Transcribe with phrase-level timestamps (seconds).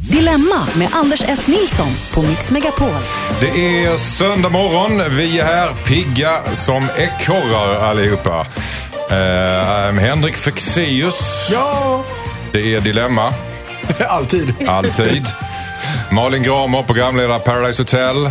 [0.00, 1.46] Dilemma med Anders S.
[1.46, 2.88] Nilsson på Mix Megapol.
[3.40, 3.46] Det
[3.84, 5.02] är söndag morgon.
[5.10, 8.46] Vi är här pigga som ekorrar allihopa.
[9.10, 11.48] Uh, Henrik Fexeus.
[11.52, 12.02] Ja!
[12.52, 13.32] Det är Dilemma.
[14.08, 14.54] Alltid.
[14.68, 15.26] Alltid.
[16.12, 18.30] Malin Gramer, programledare Paradise Hotel.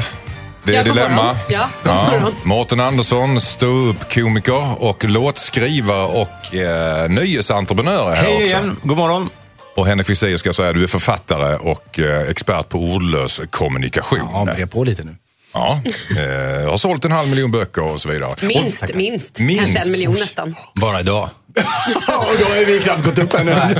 [0.64, 1.36] Det är Ja, Dilemma.
[1.50, 2.36] Ja, morgon.
[2.44, 8.46] Mårten Andersson, ståuppkomiker och låtskrivare och eh, nöjesentreprenör är här Hej också.
[8.46, 9.30] igen, god morgon.
[9.76, 14.20] Och Henrik Fexeus ska jag säga, du är författare och eh, expert på ordlös kommunikation.
[14.34, 15.16] Ja, bred på lite nu.
[15.54, 15.82] Ja,
[16.18, 18.36] eh, jag har sålt en halv miljon böcker och så vidare.
[18.42, 19.62] Minst, Och, minst, Minst.
[19.62, 20.56] Kanske en miljon nästan.
[20.76, 21.30] Bara idag.
[22.08, 23.76] Och då har vi knappt gått upp ännu.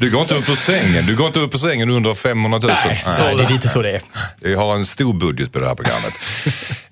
[0.00, 1.06] Du går inte upp ur sängen.
[1.06, 2.70] Du går inte upp ur sängen under 500 000.
[2.84, 4.02] Nej, så det är lite så det är.
[4.40, 6.12] Vi har en stor budget på det här programmet.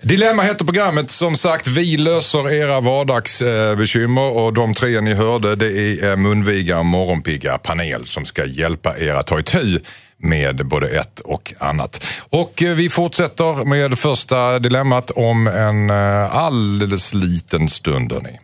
[0.02, 1.10] Dilemma heter programmet.
[1.10, 5.66] Som sagt, vi löser era vardagsbekymmer och de tre ni hörde det
[6.00, 9.80] är Munviga morgonpigga panel som ska hjälpa er att ta itu
[10.18, 12.04] med både ett och annat.
[12.30, 18.12] Och eh, vi fortsätter med första dilemmat om en eh, alldeles liten stund.
[18.12, 18.38] hörni.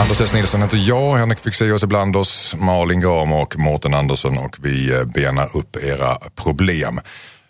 [0.00, 0.32] Anders S.
[0.32, 4.94] Nilsson heter jag, Henrik Fexeus är bland oss, Malin Gramer och Mårten Andersson och vi
[4.94, 7.00] eh, benar upp era problem.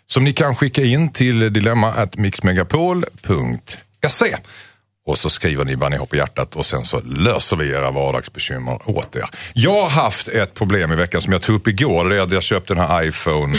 [0.07, 4.35] Som ni kan skicka in till dilemma.mixmegapol.se
[5.05, 7.91] och så skriver ni vad ni har på hjärtat och sen så löser vi era
[7.91, 9.25] vardagsbekymmer åt er.
[9.53, 12.09] Jag har haft ett problem i veckan som jag tog upp igår.
[12.09, 13.57] Det är att jag köpte den här iPhone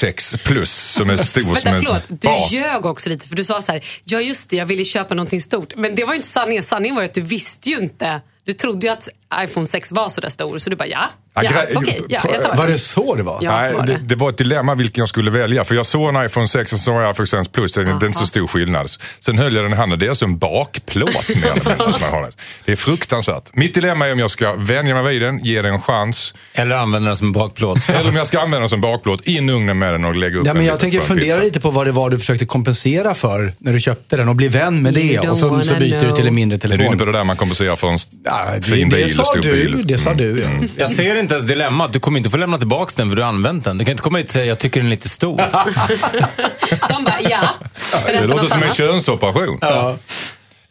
[0.00, 1.82] 6 Plus som är stor som en...
[1.82, 2.02] förlåt.
[2.08, 2.48] Du Ja.
[2.50, 5.40] ljög också lite för du sa så här, ja just det, jag ville köpa någonting
[5.40, 5.76] stort.
[5.76, 6.62] Men det var ju inte sanningen.
[6.62, 8.20] Sanningen var ju att du visste ju inte.
[8.44, 9.08] Du trodde ju att
[9.44, 10.58] iPhone 6 var så där stor.
[10.58, 12.72] Så du bara, ja, Ja, ja, ja, jag Var den.
[12.72, 13.40] det så det var?
[13.42, 13.98] Nej, var det, det.
[14.04, 15.64] det var ett dilemma vilken jag skulle välja.
[15.64, 17.72] För jag såg en iPhone 6 och så var jag iPhone 6 Plus.
[17.72, 18.90] Det är, det är inte så stor skillnad.
[19.20, 19.98] Sen höll jag den i handen.
[19.98, 21.24] Det är alltså en bakplåt.
[21.28, 22.30] jag har.
[22.64, 23.42] Det är fruktansvärt.
[23.52, 26.34] Mitt dilemma är om jag ska vänja mig vid den, ge den en chans.
[26.52, 27.88] Eller använda den som en bakplåt.
[27.88, 30.38] Eller om jag ska använda den som bakplåt, in i ugnen med den och lägga
[30.38, 31.40] upp Ja, en men jag liten tänker fundera pizza.
[31.40, 34.48] lite på vad det var du försökte kompensera för när du köpte den och bli
[34.48, 35.18] vän med det.
[35.18, 36.98] Och så, så byter du till en mindre Är du inne telefon.
[36.98, 39.52] på det där man kompenserar för en Ja, det, fin det bil, sa stor du,
[39.52, 39.82] bil?
[39.86, 40.40] det sa du.
[40.40, 40.66] Ja.
[40.76, 41.92] Jag ser inte ens dilemmat.
[41.92, 43.78] Du kommer inte få lämna tillbaka den för du har använt den.
[43.78, 45.36] Du kan inte komma hit och säga jag tycker den är lite stor.
[46.88, 47.48] De bara, ja.
[47.92, 49.58] Det Berätta låter något som en könsoperation.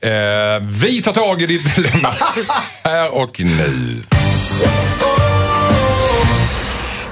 [0.02, 0.10] Eh,
[0.62, 2.14] vi tar tag i ditt dilemma
[2.84, 4.04] här och nu.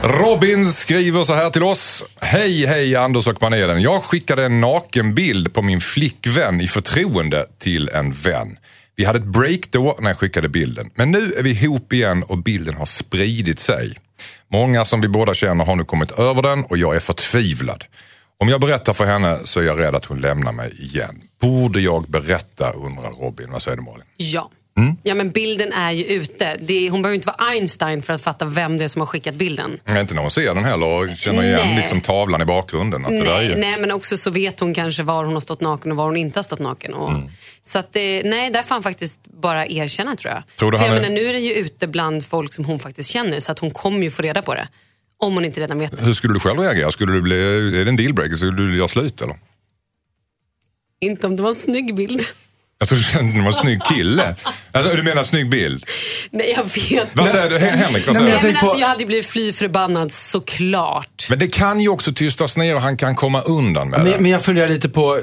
[0.04, 2.04] Robin skriver så här till oss.
[2.22, 3.81] Hej, hej Anders och panelen.
[3.81, 8.58] Jag skickade en nakenbild på min flickvän i förtroende till en vän.
[8.97, 10.90] Vi hade ett break då när jag skickade bilden.
[10.96, 13.97] Men nu är vi ihop igen och bilden har spridit sig.
[14.52, 17.84] Många som vi båda känner har nu kommit över den och jag är förtvivlad.
[18.40, 21.22] Om jag berättar för henne så är jag rädd att hon lämnar mig igen.
[21.41, 23.52] Borde jag berätta undrar Robin.
[23.52, 24.06] Vad säger du Malin?
[24.18, 24.52] Ja.
[24.78, 24.96] Mm.
[25.04, 26.58] Ja, men bilden är ju ute.
[26.62, 29.36] Det hon behöver inte vara Einstein för att fatta vem det är som har skickat
[29.36, 29.80] bilden.
[29.86, 31.76] Nej, Inte när hon ser den heller och känner igen Nej.
[31.78, 33.06] liksom tavlan i bakgrunden.
[33.06, 35.40] Att det där är Nej, nej, men också så vet hon kanske var hon har
[35.42, 36.94] stått naken och var hon inte har stått naken.
[36.94, 37.30] Och, Mm.
[37.62, 40.44] Så att, nej, där får han faktiskt bara erkänna tror jag.
[40.60, 42.80] Tror du För jag är- menar, nu är det ju ute bland folk som hon
[42.80, 44.68] faktiskt känner så att hon kommer ju få reda på det.
[45.20, 46.04] Om hon inte redan vet det.
[46.06, 46.92] Hur skulle du själv reagera?
[46.92, 47.36] Skulle du bli,
[47.80, 48.36] är det en dealbreaker?
[48.36, 49.36] Skulle du göra slut eller?
[51.02, 52.22] Inte om det var en snygg bild.
[52.80, 54.36] Jag tror det var en snygg kille.
[54.72, 55.86] Alltså, du menar snygg bild?
[56.32, 57.08] Nej, jag vet.
[57.14, 57.58] Vad säger du?
[57.58, 58.46] Hen- Henrik, vad säger Nej, men jag du?
[58.48, 61.28] men tänker på- alltså, jag hade blivit fly förbannad såklart.
[61.30, 64.04] Men det kan ju också tystas ner och han kan komma undan med det.
[64.04, 65.22] Men, men jag funderar lite på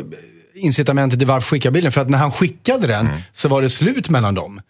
[0.54, 1.92] incitamentet till varför skicka bilden.
[1.92, 3.20] För att när han skickade den Mm.
[3.32, 4.60] så var det slut mellan dem.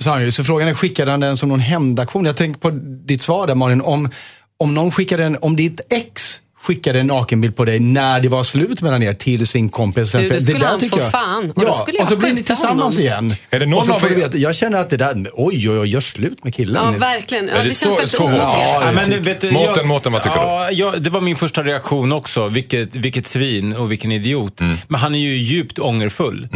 [0.00, 2.24] Så, han så frågan är, skickade han den som någon hämndaktion?
[2.24, 2.70] Jag tänker på
[3.06, 3.80] ditt svar där Malin.
[3.80, 4.10] Om,
[4.58, 8.42] om någon skickade en, om ditt ex skickade en nakenbild på dig när det var
[8.42, 10.12] slut mellan er till sin kompis.
[10.12, 11.50] Du, då Det skulle där han få jag- fan.
[11.56, 13.00] Och ja, då skulle jag och så blir ni tillsammans honom.
[13.00, 13.34] igen.
[13.50, 15.70] Är det någon och så av får du veta, jag känner att det där, oj
[15.70, 16.82] oj oj, gör slut med killen.
[16.92, 17.48] Ja, verkligen.
[17.48, 18.42] Ja, det, det känns så- väldigt så omoget.
[18.42, 22.48] Ja, du, Mårten, Mårten, vad tycker ja, Ja, det var min första reaktion också.
[22.48, 24.60] Vilket, vilket svin och vilken idiot.
[24.60, 24.76] Mm.
[24.88, 26.48] Men han är ju djupt ångerfull.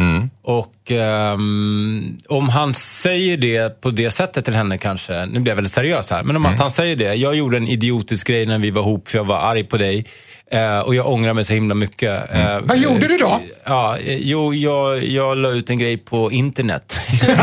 [0.59, 5.55] Och ehm, om han säger det på det sättet till henne kanske, nu blir jag
[5.55, 6.53] väldigt seriös här, men om Mm.
[6.53, 7.13] att han säger det.
[7.15, 10.05] Jag gjorde en idiotisk grej när vi var ihop för jag var arg på dig.
[10.51, 12.35] Eh, och jag ångrar mig så himla mycket.
[12.35, 13.41] Eh, Vad gjorde du då?
[13.65, 16.97] Ja, eh, jo, jag, jag la ut en grej på internet.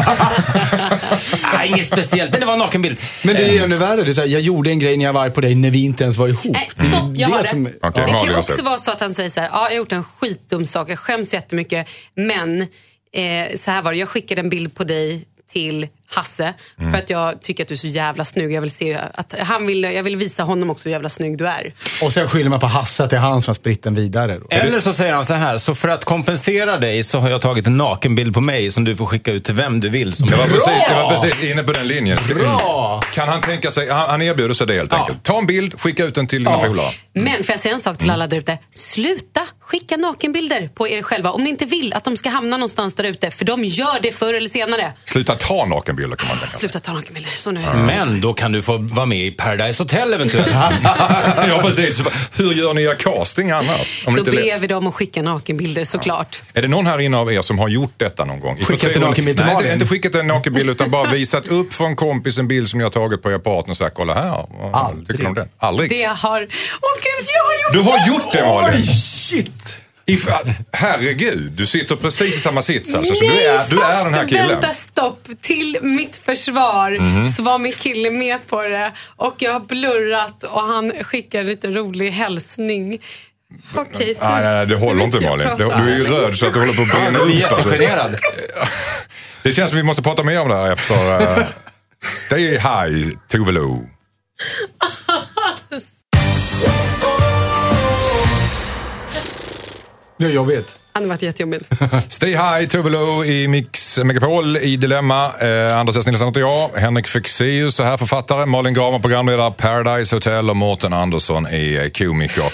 [1.43, 2.97] ah, inget speciellt, men det var en nakenbild.
[3.25, 4.03] Men det är ännu värre.
[4.03, 5.71] Det är så här, jag gjorde en grej när jag var arg på dig när
[5.71, 6.45] vi inte ens var ihop.
[6.45, 7.49] Nej, stopp, jag Det har det.
[7.49, 9.71] som- Okej, det kan ju också vara så att han säger så här, ja, jag
[9.71, 12.67] har gjort en skitdum sak, jag skäms jättemycket, men
[13.13, 16.55] eh, så här var det, jag skickade en bild på dig till Hasse.
[16.79, 16.91] Mm.
[16.93, 18.53] För att jag tycker att du är så jävla snygg.
[18.53, 21.47] Jag vill, se att han vill, jag vill visa honom också hur jävla snygg du
[21.49, 21.73] är.
[22.03, 24.39] Och sen skyller man på Hasse att det är han som har spritt den vidare.
[24.39, 24.47] Då.
[24.51, 27.67] Eller så säger han så här, så för att kompensera dig så har jag tagit
[27.67, 30.17] en nakenbild på mig som du får skicka ut till vem du vill.
[30.17, 32.19] Som Jag var, precis, jag var precis inne på den linjen.
[32.35, 33.01] Bra!
[33.15, 34.99] Kan han tänka sig, han, han erbjuder sig det helt Ja.
[34.99, 35.23] enkelt.
[35.25, 36.65] Ta en bild, skicka ut den till dina Ja.
[36.67, 36.91] polare.
[37.13, 38.59] Men får jag säga en sak till alla där ute?
[38.75, 42.95] Sluta skicka nakenbilder på er själva om ni inte vill att de ska hamna någonstans
[42.95, 43.31] där ute.
[43.31, 44.93] För de gör det förr eller senare.
[45.05, 46.61] Sluta ta nakenbilder kan man tänka sig.
[46.61, 47.31] Sluta ta nakenbilder.
[47.37, 47.61] Så nu.
[47.87, 50.49] Men då kan du få vara med i Paradise Hotel eventuellt.
[51.49, 52.01] ja, precis.
[52.37, 54.05] Hur gör ni er casting annars?
[54.07, 56.43] Om Då inte ber vi dem att skicka nakenbilder såklart.
[56.55, 58.57] Är det någon här inne av er som har gjort detta någon gång?
[58.57, 59.87] Skickat en nakenbild till Nej, inte, Malin?
[59.87, 62.91] skickat en nakenbild utan bara visat upp för en kompis en bild som ni har
[62.91, 64.47] tagit på er partner och sagt kolla här.
[64.73, 65.07] Aldrig.
[65.09, 65.49] Tycker du om det?
[65.59, 65.91] Aldrig?
[65.91, 66.41] Det har...
[66.81, 68.07] Åh gud, jag har gjort Du har det!
[68.09, 68.87] gjort det Malin!
[68.87, 69.58] shit!
[70.09, 70.27] If,
[70.73, 73.15] herregud, du sitter precis i samma sits alltså.
[73.15, 74.49] Så Nej, du är, du är den här fast killen.
[74.49, 75.29] vänta stopp.
[75.41, 77.27] Till mitt försvar Mhm.
[77.33, 78.93] så var min kille med på det.
[79.17, 82.99] Och jag har blurrat och han skickar lite rolig hälsning.
[83.75, 84.17] Okej.
[84.21, 85.49] Nej, nej, nej, det håller inte Malin.
[85.59, 87.53] Du, du är ju röd så att du håller på att brinna Jag är upp.
[87.53, 87.69] Alltså.
[87.73, 88.17] jättegenerad.
[89.43, 91.47] Det känns som vi måste prata mer om det här efter uh,
[92.05, 93.53] Stay High, Tove
[100.19, 100.77] Det är jobbigt.
[100.93, 101.71] Det hade varit jättejobbigt.
[102.09, 105.33] Stay High, Tove i Mix Megapol i Dilemma.
[105.41, 106.07] Eh, Anders S.
[106.07, 106.69] Nilsson heter jag.
[106.69, 108.47] Henrik Fexeus är här författare.
[108.47, 109.53] Malin Gramer programledare.
[109.53, 112.53] Paradise Hotel och Mårten Andersson är komiker.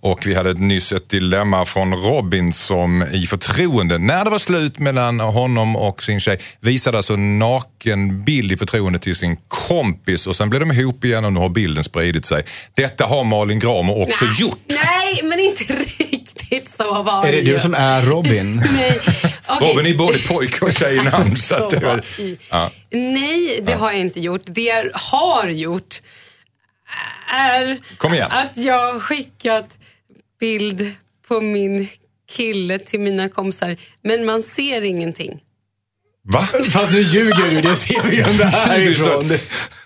[0.00, 4.78] Och vi hade nyss ett dilemma från Robin som i förtroende, när det var slut
[4.78, 10.26] mellan honom och sin tjej, visade alltså en naken bild i förtroende till sin kompis
[10.26, 12.44] och sen blev de ihop igen och nu har bilden spridit sig.
[12.74, 14.58] Detta har Malin Gramer också Nej, gjort.
[14.68, 16.25] Nej, men inte riktigt
[16.66, 17.52] så var Är det ju.
[17.52, 18.56] du som är Robin?
[18.76, 19.00] Nej.
[19.48, 19.68] Okej.
[19.72, 21.36] Robin är både pojke och tjejnamn.
[21.36, 22.38] så att det Så var, var i.
[22.50, 22.70] ja.
[22.90, 24.42] Nej, det har jag inte gjort.
[24.46, 26.00] Det jag har gjort
[27.34, 28.30] är Kom igen.
[28.32, 29.68] att jag har skickat
[30.40, 30.92] bild
[31.28, 31.88] på min
[32.32, 33.76] kille till mina kompisar.
[34.04, 35.40] Men man ser ingenting.
[36.32, 36.48] Va?
[36.70, 39.28] Fast nu ljuger du, det ser vi ju är, härifrån.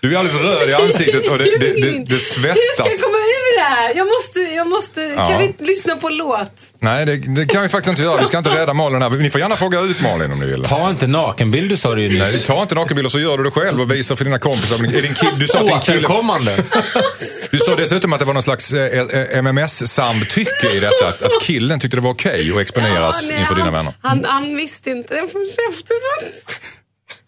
[0.01, 2.77] du är alldeles röd i ansiktet och det, det, det, det Hur ska svettas.
[2.77, 3.17] jag komma
[3.63, 3.93] det här?
[3.95, 5.25] Jag måste, jag måste, Ja.
[5.25, 6.51] kan vi inte lyssna på en låt?
[6.79, 8.21] Nej, det, det kan vi faktiskt inte göra.
[8.21, 9.09] Vi ska inte rädda Malin här.
[9.09, 10.63] Ni får gärna fråga ut Malin om ni vill.
[10.63, 12.43] Ta inte nakenbild, du sa det ju Nej, nyss.
[12.43, 14.75] ta inte nakenbilder så gör du det själv och visar för dina kompisar.
[14.75, 16.07] Är din kill, du sa att din kille,
[17.51, 21.07] du sa dessutom att det var någon slags eh, MMS-samtycke i detta.
[21.07, 23.93] Att, att killen tyckte det var okej att exponeras nej, inför dina han, vänner.
[24.01, 26.33] Han, han visste inte det förrän efteråt.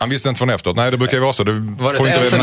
[0.03, 0.75] Han visste inte från efteråt.
[0.77, 1.43] Nej, det brukar ju vara så.
[1.43, 2.33] Du Var får det inte ett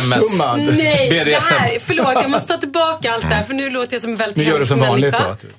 [0.00, 0.30] sms?
[0.30, 0.58] Summad.
[0.60, 1.54] Nej, det BDSM.
[1.58, 4.16] här, förlåt jag måste ta tillbaka allt det här för nu låter jag som en
[4.16, 5.24] väldigt Nu gör du hemsk som vanligt människa.
[5.26, 5.30] då.
[5.32, 5.52] att du-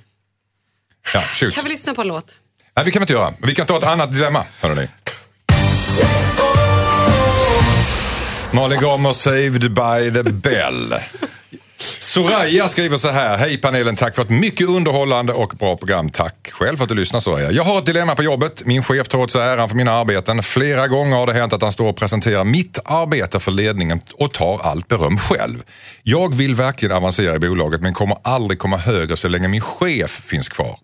[1.13, 1.55] Ja, shoot.
[1.55, 2.35] Kan vi lyssna på en låt?
[2.75, 3.33] Nej, vi kan vi inte göra.
[3.43, 4.87] Vi kan ta ett annat dilemma, hörrni.
[8.51, 10.95] Malin Gramer saved by the bell.
[11.99, 13.37] Soraya skriver så här.
[13.37, 16.09] Hej panelen, tack för ett mycket underhållande och bra program.
[16.09, 17.51] Tack själv för att du lyssnar Soraya.
[17.51, 18.65] Jag har ett dilemma på jobbet.
[18.65, 20.43] Min chef tar åt sig äran för mina arbeten.
[20.43, 24.33] Flera gånger har det hänt att han står och presenterar mitt arbete för ledningen och
[24.33, 25.63] tar allt beröm själv.
[26.03, 30.11] Jag vill verkligen avancera i bolaget men kommer aldrig komma högre så länge min chef
[30.11, 30.77] finns kvar.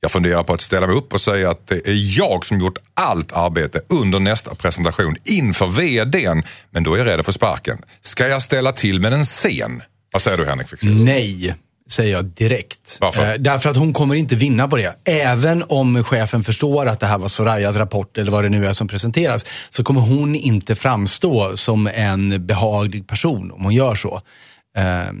[0.00, 2.78] Jag funderar på att ställa mig upp och säga att det är jag som gjort
[2.94, 6.42] allt arbete under nästa presentation inför VDn.
[6.70, 7.78] Men då är jag rädd för sparken.
[8.00, 9.82] Ska jag ställa till med en scen?
[10.12, 11.02] Vad säger du Henrik Fexeus?
[11.04, 11.54] Nej,
[11.90, 12.98] säger jag direkt.
[13.00, 13.30] Varför?
[13.30, 14.94] Eh, därför att hon kommer inte vinna på det.
[15.04, 18.72] Även om chefen förstår att det här var Sorayas rapport eller vad det nu är
[18.72, 24.22] som presenteras, så kommer hon inte framstå som en behaglig person om hon gör så.
[24.76, 25.12] Eh,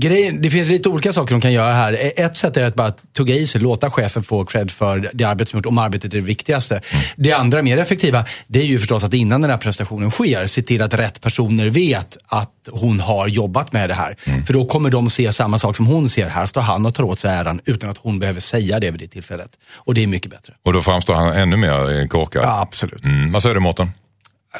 [0.00, 1.92] grejen, det finns lite olika saker de kan göra här.
[1.92, 5.24] E- Ett sätt är att bara tugga i sig, låta chefen få cred för det
[5.24, 6.80] arbete som gjort, om arbetet är det viktigaste.
[7.16, 10.62] Det andra, mer effektiva, det är ju förstås att innan den här prestationen sker, se
[10.62, 14.16] till att rätt personer vet att hon har jobbat med det här.
[14.46, 16.28] För då kommer de se samma sak som hon ser.
[16.28, 19.00] Här står han och tar åt sig äran utan att hon behöver säga det vid
[19.00, 19.50] det tillfället.
[19.76, 20.52] Och det är mycket bättre.
[20.64, 22.42] Och då framstår han ännu mer eh, korkad.
[22.42, 23.04] Ja, absolut.
[23.04, 23.32] Mm.
[23.32, 23.92] Vad säger du Mårten?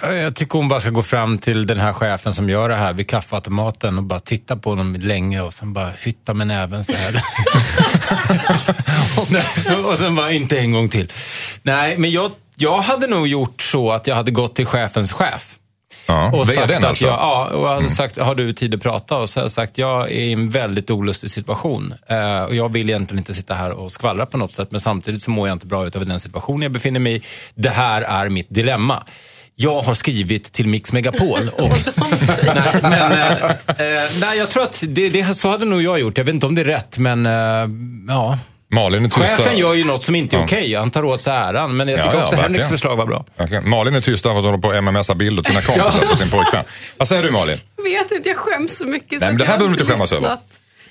[0.02, 2.92] Jag tycker hon bara ska gå fram till den här chefen som gör det här
[2.92, 6.95] vid kaffeautomaten och bara titta på honom länge och sen bara hytta med näven så
[6.95, 7.23] här.
[9.18, 11.12] och, och sen bara inte en gång till.
[11.62, 15.54] Nej, men jag, jag hade nog gjort så att jag hade gått till chefens chef.
[16.07, 17.04] Ja, Och sagt att alltså?
[17.07, 19.16] jag, ja, och hade sagt, har du tid att prata?
[19.16, 21.95] Och så hade jag sagt, jag är i en väldigt olustig situation.
[22.07, 25.23] Eh, och jag vill egentligen inte sitta här och skvallra på något sätt, men samtidigt
[25.23, 27.23] så mår jag inte bra ut över den situation jag befinner mig i.
[27.54, 29.04] Det här är mitt dilemma.
[29.61, 31.69] Jag har skrivit till Mix Megapol och...
[32.45, 36.19] nej, men, eh, eh, nej, jag tror att det, det, så hade nog jag gjort.
[36.19, 37.33] Jag vet inte om det är rätt, men eh,
[38.09, 38.38] ja.
[38.71, 39.37] Malin är tysta.
[39.37, 40.75] Chefen gör ju något som inte är okej.
[40.75, 41.77] Han tar åt sig äran.
[41.77, 42.53] Men jag Ja, tycker ja, också verkligen.
[42.53, 43.25] Henriks förslag var bra.
[43.37, 43.69] Verkligen.
[43.71, 46.17] Malin är tyst därför att hon håller på att mmsa bilder till sina kompisar på
[46.17, 46.65] sin pojkvän.
[46.97, 47.59] Vad säger du Malin?
[47.77, 49.19] Jag vet inte, jag skäms så mycket.
[49.19, 50.37] så Nej, men det här behöver du inte skämmas över.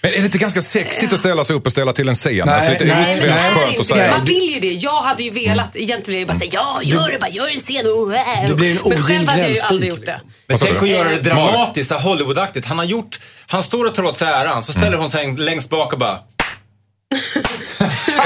[0.07, 2.49] Men är det inte ganska sexigt att ställa sig upp och ställa till en scen?
[2.49, 3.65] alltså lite nej, osvenskt nej.
[3.65, 4.11] skönt att säga.
[4.11, 4.73] Man vill ju det.
[4.73, 7.47] Jag hade ju velat, egentligen vill jag ju bara säga ja, gör det bara, gör
[7.47, 7.87] en scen.
[7.87, 8.47] Oh.
[8.47, 10.21] Du blir en Men själv hade jag ju aldrig gjort det.
[10.47, 10.85] Men tänk du?
[10.85, 12.65] att göra det dramatiskt, så här Hollywoodaktigt.
[12.67, 15.69] Han har gjort, han står och tar åt sig äran, så ställer hon sig längst
[15.69, 16.19] bak och bara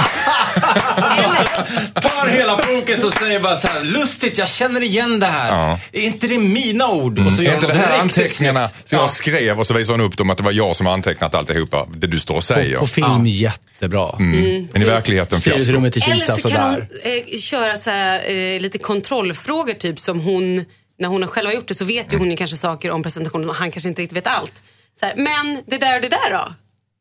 [2.01, 5.47] tar hela foket och säger bara så här, lustigt, jag känner igen det här.
[5.69, 5.79] Ja.
[5.91, 7.19] Är inte det mina ord?
[7.19, 9.07] Och så Är gör inte hon det här anteckningarna som jag Ja.
[9.09, 11.87] skrev och så visar hon upp dem att det var jag som har antecknat alltihopa,
[11.95, 12.77] det du står och säger.
[12.77, 14.15] På film jättebra.
[14.19, 15.71] Men i verkligheten fiasko.
[15.73, 20.65] Eller så kan hon eh, köra så här, eh, lite kontrollfrågor, typ som hon,
[20.99, 23.49] när hon själv har gjort det så vet ju hon ju kanske saker om presentationen
[23.49, 24.53] och han kanske inte riktigt vet allt.
[24.99, 26.53] Så här, men det där och det där då?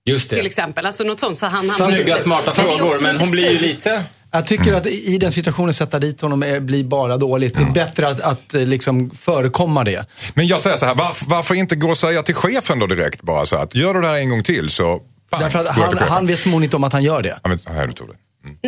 [0.07, 0.47] Just Till det.
[0.47, 0.87] exempel.
[0.87, 1.39] Alltså något sånt.
[1.39, 4.05] Så han, Snygga, smarta frågor, men hon blir ju lite...
[4.33, 7.55] Jag tycker att i den situationen sätta dit honom är, blir bara dåligt.
[7.55, 10.07] Det är bättre att, att eh, liksom förekomma det.
[10.35, 13.23] Men jag säger så här, varför, varför inte gå och säga till chefen då direkt
[13.23, 15.73] bara så att gör du det här en gång till så bang, Därför att jag
[15.73, 17.39] han, till han vet förmodligen inte om att han gör det.
[17.43, 18.15] Ja, men, här, du tog det.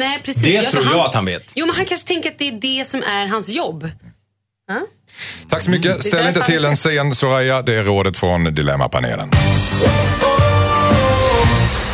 [0.00, 0.42] Nej, precis.
[0.42, 1.42] Det tror jag att han vet.
[1.54, 3.90] Jo, men han kanske tänker att det är det som är hans jobb.
[5.50, 6.04] Tack så mycket.
[6.04, 7.62] Ställ är inte till han- en scen Soraya.
[7.62, 9.30] Det är rådet från Dilemmapanelen.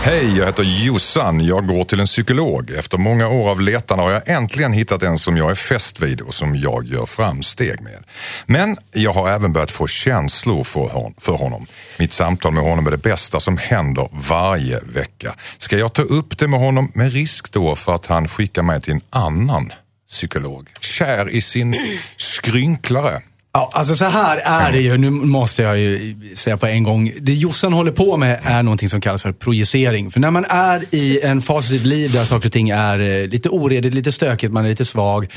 [0.08, 1.44] Hej, jag heter Jossan.
[1.44, 2.70] Jag går till en psykolog.
[2.70, 6.20] Efter många år av letande har jag äntligen hittat en som jag är fäst vid
[6.20, 8.04] och som jag gör framsteg med.
[8.46, 11.66] Men jag har även börjat få känslor för hon- för honom.
[11.98, 15.34] Mitt samtal med honom är det bästa som händer varje vecka.
[15.58, 18.80] Ska jag ta upp det med honom med risk då för att han skickar mig
[18.80, 19.72] till en annan
[20.08, 20.68] psykolog?
[20.80, 21.76] Kär i sin
[22.16, 23.22] skrynklare.
[23.52, 24.98] Ja, alltså så här är det ju.
[24.98, 27.12] Nu måste jag ju säga på en gång.
[27.20, 30.10] Det Jossan håller på med är någonting som kallas för projicering.
[30.10, 33.00] För när man är i en fas i sitt liv där saker och ting är
[33.00, 35.28] eh, lite oredigt, lite stökigt, man är lite svag.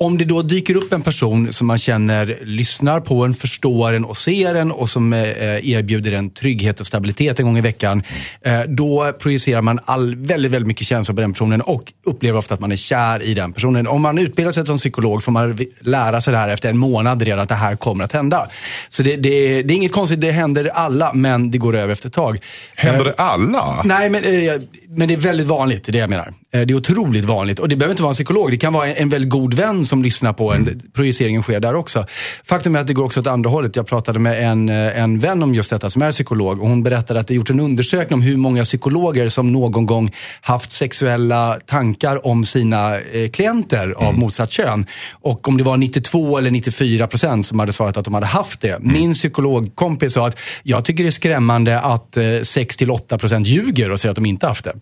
[0.00, 4.04] Om det då dyker upp en person som man känner lyssnar på en, förstår en
[4.04, 8.02] och ser en och som eh, erbjuder en trygghet och stabilitet en gång i veckan.
[8.42, 12.54] Eh, då projicerar man all, väldigt, väldigt mycket känslor på den personen och upplever ofta
[12.54, 13.86] att man är kär i den personen.
[13.86, 17.22] Om man utbildar sig som psykolog får man lära sig det här efter en månad
[17.22, 18.48] redan att det här kommer att hända.
[18.88, 22.08] Så det, det, det är inget konstigt, det händer alla men det går över efter
[22.08, 22.38] ett tag.
[22.76, 23.82] Händer Eh, det alla?
[23.84, 24.22] Nej, men,
[24.88, 26.32] men det är väldigt vanligt, det är det jag menar.
[26.50, 27.58] Det är otroligt vanligt.
[27.58, 28.50] Och det behöver inte vara en psykolog.
[28.50, 30.82] Det kan vara en, en väldigt god vän som lyssnar på en.
[30.94, 32.06] Projiceringen sker där också.
[32.44, 33.76] Faktum är att det går också åt andra hållet.
[33.76, 36.60] Jag pratade med en, eh, en vän om just detta som är psykolog.
[36.62, 40.10] Och hon berättade att det gjorts en undersökning om hur många psykologer som någon gång
[40.40, 44.86] haft sexuella tankar om sina eh, klienter av motsatt kön.
[45.12, 48.60] Och om det var 92 eller 94 procent som hade svarat att de hade haft
[48.60, 48.78] det.
[48.80, 53.46] Min psykologkompis sa att jag tycker det är skrämmande att eh, 6 till 8 procent
[53.46, 54.74] ljuger och säger att de inte haft det.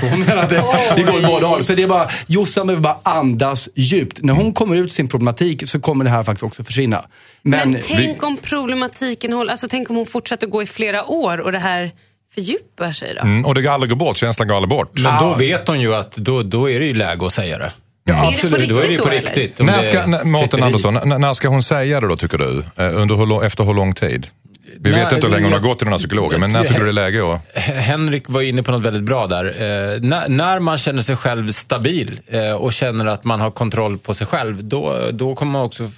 [0.00, 0.64] Så hon menar att det,
[0.96, 1.64] det går i båda håll.
[1.64, 4.22] Så det bara, Jossan behöver bara andas djupt.
[4.22, 7.04] När hon kommer ut sin problematik så kommer det här faktiskt också försvinna.
[7.42, 11.38] Men, Men tänk om problematiken håller, alltså tänk om hon fortsätter gå i flera år
[11.40, 11.92] och det här
[12.34, 13.20] fördjupar sig då?
[13.20, 14.90] Mm, och det aldrig går bort, känslan går aldrig bort.
[14.94, 17.72] Men då vet hon ju att då, då är det ju läge att säga det.
[18.04, 18.68] ja, Är det på absolut.
[18.68, 20.62] Då är det ju på Riktigt då, När ska, när, Mårten.
[20.62, 22.64] Andersson, när, när ska hon säga det då tycker du?
[22.76, 24.26] Eh, Under hur, efter hur lång tid?
[24.80, 26.80] Vi vet inte hur länge hon har gått till den här psykologen, men när tycker
[26.80, 27.40] du det är läge att...
[27.64, 29.44] Henrik var inne på något väldigt bra där.
[29.44, 33.98] Eh, när, när man känner sig själv stabil eh, och känner att man har kontroll
[33.98, 35.90] på sig själv, då, då kommer man också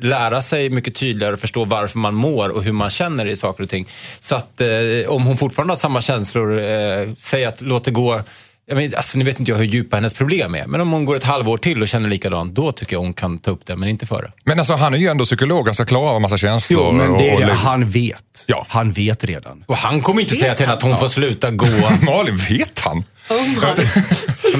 [0.00, 3.64] lära sig mycket tydligare och förstå varför man mår och hur man känner i saker
[3.64, 3.88] och ting.
[4.20, 4.68] Så att eh,
[5.08, 8.20] om hon fortfarande har samma känslor, eh, säg att låt det gå
[8.66, 11.04] jag vet, alltså, nu vet inte jag hur djupa hennes problem är, men om hon
[11.04, 13.76] går ett halvår till och känner likadant, då tycker jag hon kan ta upp det,
[13.76, 14.32] men inte före.
[14.44, 16.80] Men alltså han är ju ändå psykolog, han ska klara av en massa känslor.
[16.86, 17.46] Jo, men det är och, det.
[17.46, 18.44] och, Han vet.
[18.46, 18.66] Ja.
[18.68, 19.64] Han vet redan.
[19.66, 21.66] Och han kommer inte säga till henne att hon får sluta gå.
[22.02, 23.04] Malin, vet han?
[23.30, 23.64] Oh.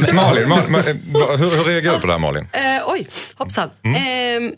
[0.14, 2.48] Malin, Malin, Malin vad- hur, hur reagerar du på det här Malin?
[2.52, 3.70] Eh, oj, hoppsan.
[3.84, 4.02] Mm.
[4.44, 4.52] Ehm,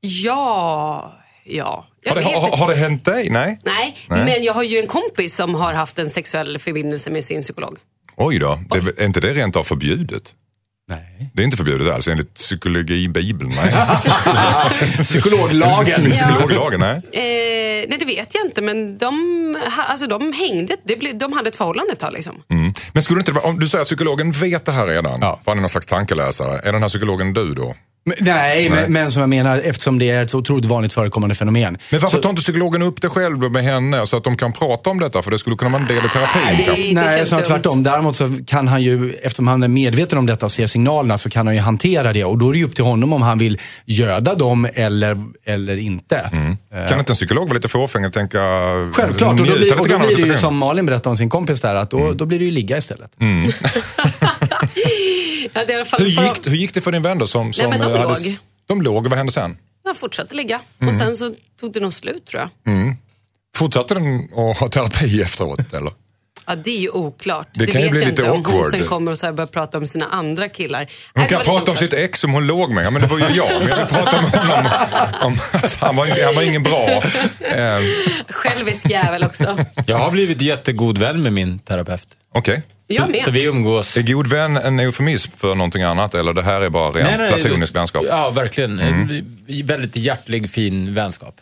[0.00, 1.12] ja,
[1.44, 1.86] ja.
[2.08, 3.30] Har det, vet har, har det hänt dig?
[3.30, 3.60] Nej?
[3.64, 4.24] Nej, Nej.
[4.24, 7.78] men jag har ju en kompis som har haft en sexuell förbindelse med sin psykolog.
[8.16, 10.34] Oj då, det, är- är inte det rent av förbjudet?
[10.88, 11.30] Nej.
[11.34, 13.74] Det är inte förbjudet alls enligt psykologibibeln, nej.
[15.02, 16.04] Psykologlagen.
[16.10, 16.96] Psykologlagen, nej.
[17.12, 19.56] Eh, nej, det vet jag inte, men de,
[19.88, 20.76] alltså, de hängde.
[20.84, 22.12] Det blev, de hade ett förhållande ett tag.
[22.12, 22.42] Liksom.
[22.50, 22.72] Mm.
[22.92, 25.40] Men skulle inte vara, om du säger att psykologen vet det här redan, Ja.
[25.44, 27.74] för han är någon slags tankeläsare, är den här psykologen du då?
[28.06, 31.34] Men, nej, Men, men som jag menar, eftersom det är ett så otroligt vanligt förekommande
[31.34, 31.78] fenomen.
[31.90, 34.52] Men varför så, tar inte psykologen upp det själv med henne så att de kan
[34.52, 35.22] prata om detta?
[35.22, 36.82] För det skulle kunna vara en del i terapin det- kanske.
[36.82, 37.82] det Nej, känns snarare tvärtom.
[37.82, 41.30] Däremot så kan han ju, eftersom han är medveten om detta och ser signalerna, så
[41.30, 42.24] kan han ju hantera det.
[42.24, 45.76] Och då är det ju upp till honom om han vill göda dem eller, eller
[45.76, 46.16] inte.
[46.74, 48.38] Eh, Kan inte en psykolog vara lite fåfäng och tänka...
[48.92, 51.60] Självklart, och då blir, och då blir det ju som Malin berättade om sin kompis
[51.60, 52.16] där, att då, Mm.
[52.16, 53.10] då blir det ju ligga istället.
[55.54, 57.26] Ja, det är i alla fall Hur gick, hur gick det för din vän då?
[57.26, 58.36] Som, som men de hade, låg.
[58.66, 59.56] De låg, vad hände sen?
[59.84, 60.60] Jag fortsatte ligga.
[60.80, 60.94] Mm.
[60.94, 62.50] Och sen så tog det nog slut tror jag.
[63.56, 65.92] Fortsatte den att ha terapi efteråt eller?
[66.46, 67.48] Ja, det är ju oklart.
[67.54, 68.32] Det Det, kan ju bli jag lite inte.
[68.32, 68.70] Om awkward.
[68.70, 70.80] sen kommer och så här börjar prata om sina andra killar.
[70.80, 72.84] Hon Nej, kan prata om sitt ex som hon låg med.
[72.84, 73.60] Ja, men det var ju jag.
[73.60, 74.66] Men jag vill prata med honom
[75.22, 76.88] om att han var, han var ingen bra.
[77.40, 77.80] Eh,
[78.28, 79.58] Självisk jävel också.
[79.86, 82.08] Jag har blivit jättegod vän med min terapeut.
[82.34, 82.62] Okej.
[82.86, 83.20] Jag med.
[83.20, 83.96] Så vi umgås.
[83.96, 86.14] Är god vän en eufemism för någonting annat?
[86.14, 88.04] Eller det här är bara rent platonisk vänskap?
[88.08, 88.78] Ja, verkligen.
[88.80, 91.34] En Väldigt hjärtlig, fin vänskap.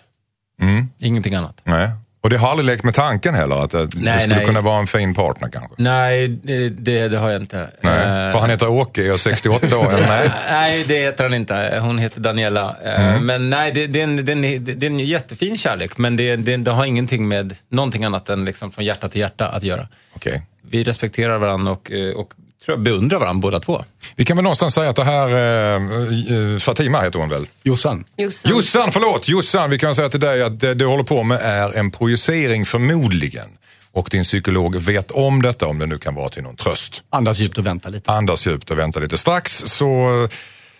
[1.00, 1.60] Ingenting annat.
[1.64, 1.88] Nej.
[2.22, 4.46] Och det har aldrig lekt med tanken heller att det, det Nej, skulle nej.
[4.46, 5.74] kunna vara en fin partner kanske?
[5.78, 6.68] Nej, det,
[7.08, 7.70] det, har jag inte.
[7.80, 7.94] Nej.
[7.98, 9.92] Eh, För han heter Åke, jag är 68 år.
[9.92, 10.30] Eller nej?
[10.50, 11.78] Nej, det heter han inte.
[11.82, 12.76] Hon heter Daniela.
[12.84, 13.26] Eh, Mm.
[13.26, 15.98] Men nej, det, det, är en, det, är en, det är en jättefin kärlek.
[15.98, 19.48] Men det, det, det har ingenting med någonting annat än liksom från hjärta till hjärta
[19.48, 19.88] att göra.
[20.16, 20.42] Okej.
[20.70, 22.32] Vi respekterar varandra och, eh, och
[22.64, 23.84] tror jag beundrar varandra båda två.
[24.16, 27.46] Vi kan väl någonstans säga att det här, eh, eh, Fatima heter hon väl?
[27.62, 28.04] Jossan.
[28.16, 28.50] Jossan.
[28.50, 29.28] Jossan, förlåt!
[29.28, 32.64] Jossan, vi kan säga till dig att det du håller på med är en projicering
[32.64, 33.48] förmodligen.
[33.94, 37.02] Och din psykolog vet om detta, om det nu kan vara till någon tröst.
[37.10, 38.10] Andas djupt och vänta lite.
[38.10, 39.18] Andas djupt och vänta lite.
[39.18, 40.28] Strax så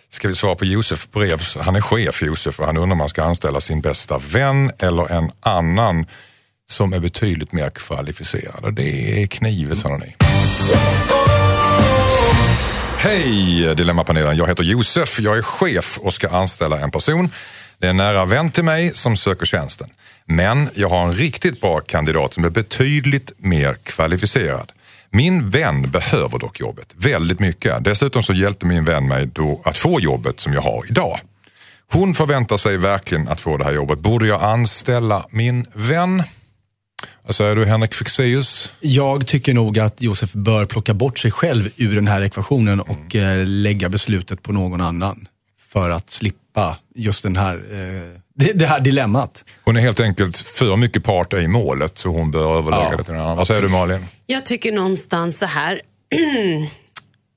[0.09, 1.41] ska vi svara på Josef brev.
[1.59, 5.11] Han är chef Josef och han undrar om man ska anställa sin bästa vän eller
[5.11, 6.05] en annan
[6.69, 8.71] som är betydligt mer kvalificerade.
[8.71, 10.15] Det är knivet hörni.
[12.97, 15.19] Hej Dilemmapanelen, jag heter Josef.
[15.19, 17.29] Jag är chef och ska anställa en person.
[17.79, 19.89] Det är en nära vän till mig som söker tjänsten.
[20.25, 24.71] Men jag har en riktigt bra kandidat som är betydligt mer kvalificerad.
[25.09, 27.83] Min vän behöver dock jobbet väldigt mycket.
[27.83, 31.19] Dessutom så hjälpte min vän mig då att få jobbet som jag har idag.
[31.91, 33.99] Hon förväntar sig verkligen att få det här jobbet.
[33.99, 36.23] Borde jag anställa min vän?
[37.23, 38.73] Vad säger du Henrik Fexeus?
[38.79, 43.15] Jag tycker nog att Josef bör plocka bort sig själv ur den här ekvationen och
[43.15, 45.27] eh, lägga beslutet på någon annan.
[45.73, 49.45] För att slippa just den här, eh, det, det här dilemmat.
[49.63, 53.03] Hon är helt enkelt för mycket part i målet så hon bör överlägga Ja, det
[53.03, 53.37] till någon annan.
[53.37, 54.05] Vad säger du Malin?
[54.25, 55.81] Jag tycker någonstans så här.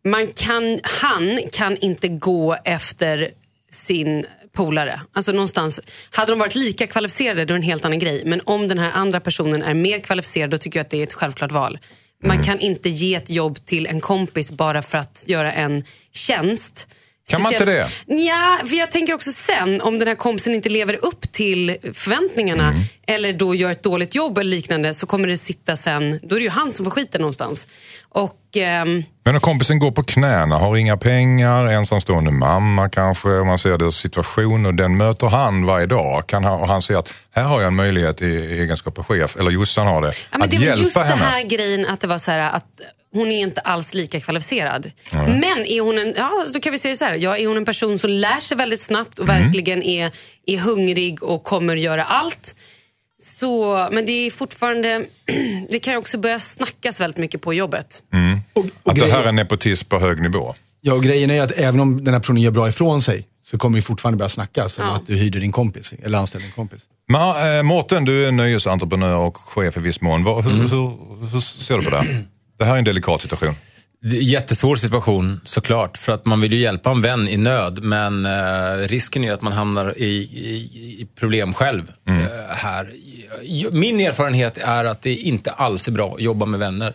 [0.04, 3.30] Man kan, han kan inte gå efter
[3.70, 4.24] sin
[4.56, 5.00] polare.
[5.12, 8.22] Alltså någonstans, hade de varit lika kvalificerade då är det en helt annan grej.
[8.26, 11.02] Men om den här andra personen är mer kvalificerad då tycker jag att det är
[11.02, 11.78] ett självklart val.
[12.24, 16.86] Man kan inte ge ett jobb till en kompis bara för att göra en tjänst.
[17.30, 20.68] Kan man inte Speciellt- Ja, för jag tänker också sen om den här kompisen inte
[20.68, 22.80] lever upp till förväntningarna Mm.
[23.06, 26.40] eller då gör ett dåligt jobb eller liknande så kommer det sitta sen, då är
[26.40, 27.66] det ju han som får skiten någonstans.
[28.08, 33.46] Och ehm, Men om kompisen går på knäna, har inga pengar, ensamstående mamma kanske, om
[33.46, 36.26] man ser deras situation och den möter han varje dag.
[36.26, 39.36] Kan han, och han ser att här har jag en möjlighet i egenskap av chef,
[39.36, 41.22] eller Jossan har det, ja, men att det hjälpa just det henne.
[41.24, 42.64] här grejen att det var så här att
[43.12, 44.90] hon är inte alls lika kvalificerad.
[45.12, 47.64] Men är hon en, ja då kan vi det så här, ja, är hon en
[47.64, 49.42] person som lär sig väldigt snabbt och Mm.
[49.42, 50.10] verkligen är,
[50.46, 52.54] är hungrig och kommer göra allt.
[53.22, 55.04] Så, men det är fortfarande,
[55.68, 58.02] det kan ju också börja snackas väldigt mycket på jobbet.
[58.56, 60.54] Och, och Att det här är nepotism på hög nivå.
[60.80, 63.58] Ja, och grejen är att även om den här personen gör bra ifrån sig så
[63.58, 64.94] kommer vi fortfarande börja snackas om Ja.
[64.96, 66.82] att du hyrde din kompis eller anställde din kompis.
[67.08, 70.24] Men, äh, Mårten, du är nöjesentreprenör och chef i viss mån.
[70.24, 72.04] Vad, hur, hur, hur ser du på det?
[72.58, 73.54] Det här är en delikat situation.
[74.20, 78.88] Jättesvår situation såklart, för att man vill ju hjälpa en vän i nöd, men eh,
[78.88, 80.54] risken är att man hamnar i, i,
[81.00, 82.22] i problem själv Mm.
[82.22, 82.92] eh, här.
[83.72, 86.94] Min erfarenhet är att det inte alls är bra att jobba med vänner.